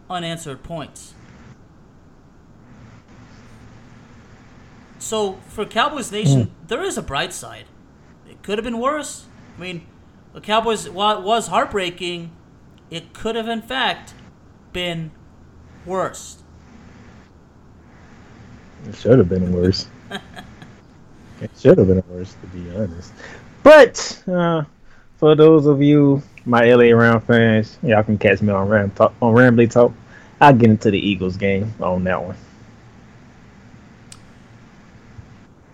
unanswered 0.10 0.64
points. 0.64 1.14
So 5.00 5.40
for 5.48 5.66
Cowboys 5.66 6.12
Nation, 6.12 6.48
mm. 6.48 6.68
there 6.68 6.84
is 6.84 6.98
a 6.98 7.02
bright 7.02 7.34
side. 7.34 7.66
It 8.30 8.44
could 8.44 8.58
have 8.58 8.66
been 8.66 8.80
worse. 8.80 9.26
I 9.58 9.62
mean, 9.62 9.88
the 10.34 10.42
Cowboys, 10.42 10.90
while 10.90 11.18
it 11.18 11.24
was 11.24 11.48
heartbreaking, 11.48 12.32
it 12.92 13.14
could 13.14 13.36
have 13.36 13.48
in 13.48 13.62
fact 13.62 14.14
been 14.74 15.12
worse. 15.86 16.39
It 18.88 18.96
should 18.96 19.18
have 19.18 19.30
been 19.30 19.52
worse. 19.52 19.88
it 21.42 21.52
should 21.60 21.78
have 21.78 21.88
been 21.88 22.04
worse, 22.10 22.36
to 22.42 22.48
be 22.48 22.70
honest. 22.76 23.14
But 23.64 24.24
uh, 24.28 24.64
for 25.18 25.36
those 25.36 25.66
of 25.66 25.82
you, 25.82 26.22
my 26.46 26.74
LA 26.74 26.96
Round 26.96 27.24
fans, 27.24 27.78
y'all 27.84 28.04
can 28.04 28.18
catch 28.18 28.42
me 28.42 28.54
on 28.54 28.70
Ram 28.70 28.92
Talk, 28.92 29.14
on 29.22 29.36
Rambly 29.36 29.70
Talk. 29.70 29.94
I'll 30.42 30.54
get 30.54 30.70
into 30.70 30.92
the 30.92 31.00
Eagles 31.00 31.36
game 31.36 31.74
on 31.82 32.04
that 32.06 32.24
one. 32.24 32.36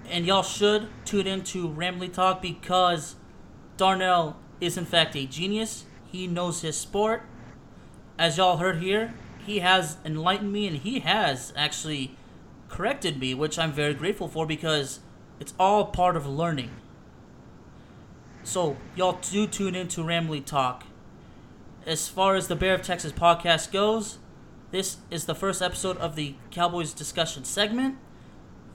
And 0.09 0.25
y'all 0.25 0.43
should 0.43 0.87
tune 1.03 1.27
into 1.27 1.67
Rambly 1.69 2.11
Talk 2.11 2.41
because 2.41 3.15
Darnell 3.77 4.37
is 4.59 4.77
in 4.77 4.85
fact 4.85 5.15
a 5.15 5.25
genius. 5.25 5.85
He 6.11 6.27
knows 6.27 6.61
his 6.61 6.77
sport. 6.77 7.23
As 8.17 8.37
y'all 8.37 8.57
heard 8.57 8.77
here, 8.77 9.13
he 9.45 9.59
has 9.59 9.97
enlightened 10.05 10.51
me 10.51 10.67
and 10.67 10.77
he 10.77 10.99
has 10.99 11.53
actually 11.55 12.15
corrected 12.69 13.19
me, 13.19 13.33
which 13.33 13.57
I'm 13.59 13.71
very 13.71 13.93
grateful 13.93 14.27
for 14.27 14.45
because 14.45 14.99
it's 15.39 15.53
all 15.59 15.85
part 15.85 16.15
of 16.15 16.25
learning. 16.25 16.71
So, 18.43 18.77
y'all 18.95 19.19
do 19.31 19.47
tune 19.47 19.75
in 19.75 19.87
to 19.89 20.01
Rambly 20.01 20.45
Talk. 20.45 20.83
As 21.85 22.07
far 22.07 22.35
as 22.35 22.47
the 22.47 22.55
Bear 22.55 22.75
of 22.75 22.81
Texas 22.81 23.11
podcast 23.11 23.71
goes, 23.71 24.19
this 24.71 24.97
is 25.09 25.25
the 25.25 25.35
first 25.35 25.61
episode 25.61 25.97
of 25.97 26.15
the 26.15 26.35
Cowboys 26.51 26.93
discussion 26.93 27.43
segment. 27.43 27.97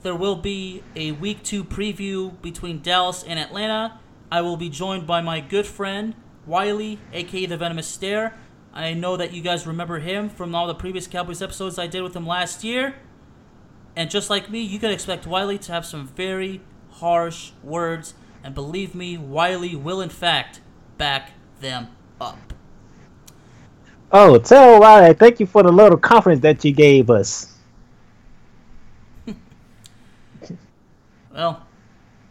There 0.03 0.15
will 0.15 0.35
be 0.35 0.83
a 0.95 1.11
week 1.11 1.43
two 1.43 1.63
preview 1.63 2.41
between 2.41 2.81
Dallas 2.81 3.23
and 3.23 3.37
Atlanta. 3.37 3.99
I 4.31 4.41
will 4.41 4.57
be 4.57 4.69
joined 4.69 5.05
by 5.05 5.21
my 5.21 5.41
good 5.41 5.67
friend, 5.67 6.15
Wiley, 6.45 6.99
aka 7.13 7.45
the 7.45 7.57
Venomous 7.57 7.87
Stare. 7.87 8.37
I 8.73 8.93
know 8.93 9.17
that 9.17 9.33
you 9.33 9.41
guys 9.41 9.67
remember 9.67 9.99
him 9.99 10.29
from 10.29 10.55
all 10.55 10.65
the 10.65 10.73
previous 10.73 11.05
Cowboys 11.05 11.41
episodes 11.41 11.77
I 11.77 11.87
did 11.87 12.01
with 12.01 12.15
him 12.15 12.25
last 12.25 12.63
year. 12.63 12.95
And 13.95 14.09
just 14.09 14.29
like 14.29 14.49
me, 14.49 14.61
you 14.61 14.79
can 14.79 14.91
expect 14.91 15.27
Wiley 15.27 15.57
to 15.59 15.71
have 15.71 15.85
some 15.85 16.07
very 16.07 16.61
harsh 16.91 17.51
words, 17.63 18.13
and 18.43 18.55
believe 18.55 18.95
me, 18.95 19.17
Wiley 19.17 19.75
will 19.75 20.01
in 20.01 20.09
fact 20.09 20.61
back 20.97 21.31
them 21.59 21.87
up. 22.19 22.53
Oh, 24.11 24.37
tell 24.37 24.79
Wiley, 24.79 25.13
thank 25.13 25.39
you 25.39 25.45
for 25.45 25.63
the 25.63 25.71
little 25.71 25.97
confidence 25.97 26.41
that 26.41 26.63
you 26.65 26.73
gave 26.73 27.09
us. 27.09 27.53
well, 31.33 31.65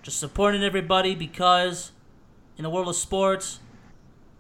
just 0.03 0.18
supporting 0.18 0.62
everybody 0.62 1.14
because 1.14 1.92
in 2.57 2.64
the 2.64 2.70
world 2.70 2.88
of 2.88 2.96
sports, 2.96 3.61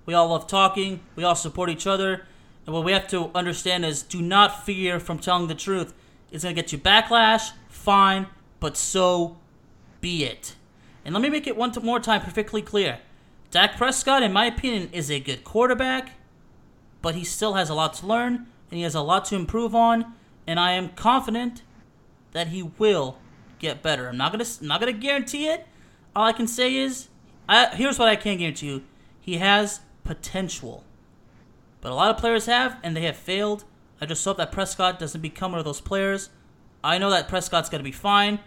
we 0.04 0.14
all 0.14 0.28
love 0.28 0.46
talking, 0.46 1.00
we 1.16 1.24
all 1.24 1.34
support 1.34 1.70
each 1.70 1.86
other, 1.86 2.26
and 2.66 2.74
what 2.74 2.84
we 2.84 2.92
have 2.92 3.08
to 3.08 3.30
understand 3.34 3.84
is 3.84 4.02
do 4.02 4.20
not 4.20 4.64
fear 4.64 5.00
from 5.00 5.18
telling 5.18 5.48
the 5.48 5.54
truth. 5.54 5.94
It's 6.30 6.44
going 6.44 6.54
to 6.54 6.60
get 6.60 6.72
you 6.72 6.78
backlash, 6.78 7.52
fine, 7.68 8.26
but 8.60 8.76
so 8.76 9.36
be 10.00 10.24
it. 10.24 10.56
And 11.04 11.14
let 11.14 11.22
me 11.22 11.30
make 11.30 11.46
it 11.46 11.56
one 11.56 11.72
more 11.82 12.00
time 12.00 12.20
perfectly 12.20 12.62
clear. 12.62 13.00
Dak 13.50 13.76
Prescott, 13.76 14.22
in 14.22 14.32
my 14.32 14.46
opinion, 14.46 14.90
is 14.92 15.10
a 15.10 15.18
good 15.18 15.44
quarterback 15.44 16.12
but 17.02 17.14
he 17.14 17.24
still 17.24 17.54
has 17.54 17.70
a 17.70 17.74
lot 17.74 17.94
to 17.94 18.06
learn 18.06 18.46
and 18.70 18.76
he 18.76 18.82
has 18.82 18.94
a 18.94 19.00
lot 19.00 19.24
to 19.26 19.36
improve 19.36 19.74
on. 19.74 20.14
And 20.46 20.58
I 20.58 20.72
am 20.72 20.90
confident 20.90 21.62
that 22.32 22.48
he 22.48 22.62
will 22.62 23.18
get 23.58 23.82
better. 23.82 24.08
I'm 24.08 24.16
not 24.16 24.32
gonna 24.32 24.44
I'm 24.60 24.66
not 24.66 24.80
gonna 24.80 24.92
guarantee 24.92 25.46
it. 25.46 25.66
All 26.14 26.24
I 26.24 26.32
can 26.32 26.48
say 26.48 26.74
is, 26.74 27.08
I, 27.48 27.66
here's 27.66 27.98
what 27.98 28.08
I 28.08 28.16
can 28.16 28.38
guarantee 28.38 28.66
you: 28.66 28.82
he 29.20 29.38
has 29.38 29.80
potential. 30.02 30.84
But 31.80 31.92
a 31.92 31.94
lot 31.94 32.10
of 32.10 32.18
players 32.18 32.46
have, 32.46 32.78
and 32.82 32.96
they 32.96 33.02
have 33.02 33.16
failed. 33.16 33.64
I 34.00 34.06
just 34.06 34.24
hope 34.24 34.38
that 34.38 34.52
Prescott 34.52 34.98
doesn't 34.98 35.20
become 35.20 35.52
one 35.52 35.58
of 35.58 35.64
those 35.64 35.80
players. 35.80 36.30
I 36.82 36.98
know 36.98 37.10
that 37.10 37.28
Prescott's 37.28 37.68
gonna 37.68 37.84
be 37.84 37.92
fine. 37.92 38.40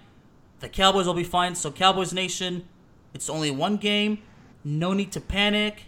The 0.63 0.69
Cowboys 0.69 1.05
will 1.05 1.13
be 1.13 1.25
fine. 1.25 1.55
So 1.55 1.71
Cowboys 1.71 2.13
Nation, 2.13 2.67
it's 3.13 3.29
only 3.29 3.51
one 3.51 3.75
game. 3.75 4.19
No 4.63 4.93
need 4.93 5.11
to 5.11 5.19
panic. 5.19 5.83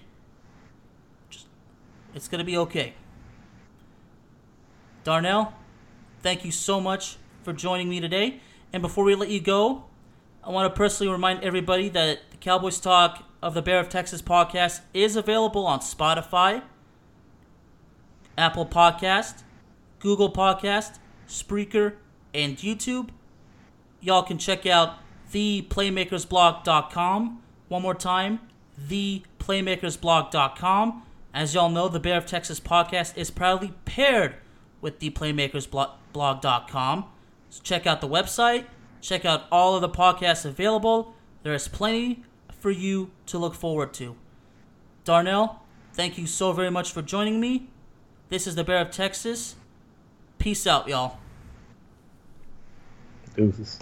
Just, 1.30 1.48
It's 2.14 2.28
going 2.28 2.40
to 2.40 2.46
be 2.46 2.58
okay. 2.58 2.94
Darnell, 5.06 5.54
thank 6.22 6.44
you 6.44 6.52
so 6.52 6.82
much 6.82 7.16
for 7.44 7.54
joining 7.54 7.88
me 7.88 8.02
today. 8.02 8.42
And 8.74 8.82
before 8.82 9.06
we 9.06 9.16
let 9.16 9.30
you 9.30 9.40
go, 9.40 9.86
I 10.44 10.50
want 10.50 10.70
to 10.74 10.78
personally 10.78 11.10
remind 11.10 11.42
everybody 11.44 11.88
that 11.90 12.20
the 12.32 12.38
Cowboys 12.38 12.80
Talk 12.82 13.24
of 13.42 13.54
the 13.54 13.62
Bear 13.62 13.80
of 13.80 13.88
Texas 13.88 14.22
podcast 14.22 14.82
is 14.94 15.16
available 15.16 15.66
on 15.66 15.80
Spotify, 15.80 16.64
Apple 18.38 18.66
Podcast, 18.66 19.44
Google 20.06 20.32
Podcast, 20.32 21.00
Spreaker, 21.28 21.96
and 22.32 22.56
YouTube. 22.58 23.10
Y'all 24.02 24.22
can 24.22 24.38
check 24.38 24.68
out 24.68 25.00
theplaymakersblog.com. 25.34 27.42
One 27.70 27.82
more 27.82 27.96
time, 27.96 28.40
theplaymakersblog.com. 28.88 31.04
As 31.34 31.56
y'all 31.56 31.70
know, 31.70 31.88
the 31.88 32.00
Bear 32.00 32.20
of 32.20 32.28
Texas 32.28 32.60
podcast 32.60 33.18
is 33.18 33.32
proudly 33.32 33.74
paired 33.86 34.36
with 34.80 35.00
the 35.00 35.10
playmakersblog.com. 35.10 37.06
So 37.50 37.62
check 37.64 37.88
out 37.88 38.00
the 38.00 38.08
website, 38.08 38.66
check 39.02 39.26
out 39.26 39.46
all 39.52 39.74
of 39.74 39.82
the 39.82 39.90
podcasts 39.90 40.46
available. 40.46 41.16
There 41.42 41.56
is 41.56 41.68
plenty 41.68 42.24
for 42.60 42.70
you 42.70 43.10
to 43.26 43.40
look 43.40 43.56
forward 43.56 43.92
to. 43.96 44.16
Darnell, 45.04 45.64
thank 45.94 46.20
you 46.20 46.28
so 46.28 46.54
very 46.54 46.70
much 46.70 46.92
for 46.92 47.02
joining 47.02 47.40
me. 47.40 47.70
This 48.30 48.46
is 48.46 48.54
the 48.54 48.64
Bear 48.64 48.82
of 48.82 48.92
Texas. 48.92 49.56
Peace 50.38 50.68
out, 50.68 50.88
y'all. 50.88 51.18
Deuces. 53.36 53.80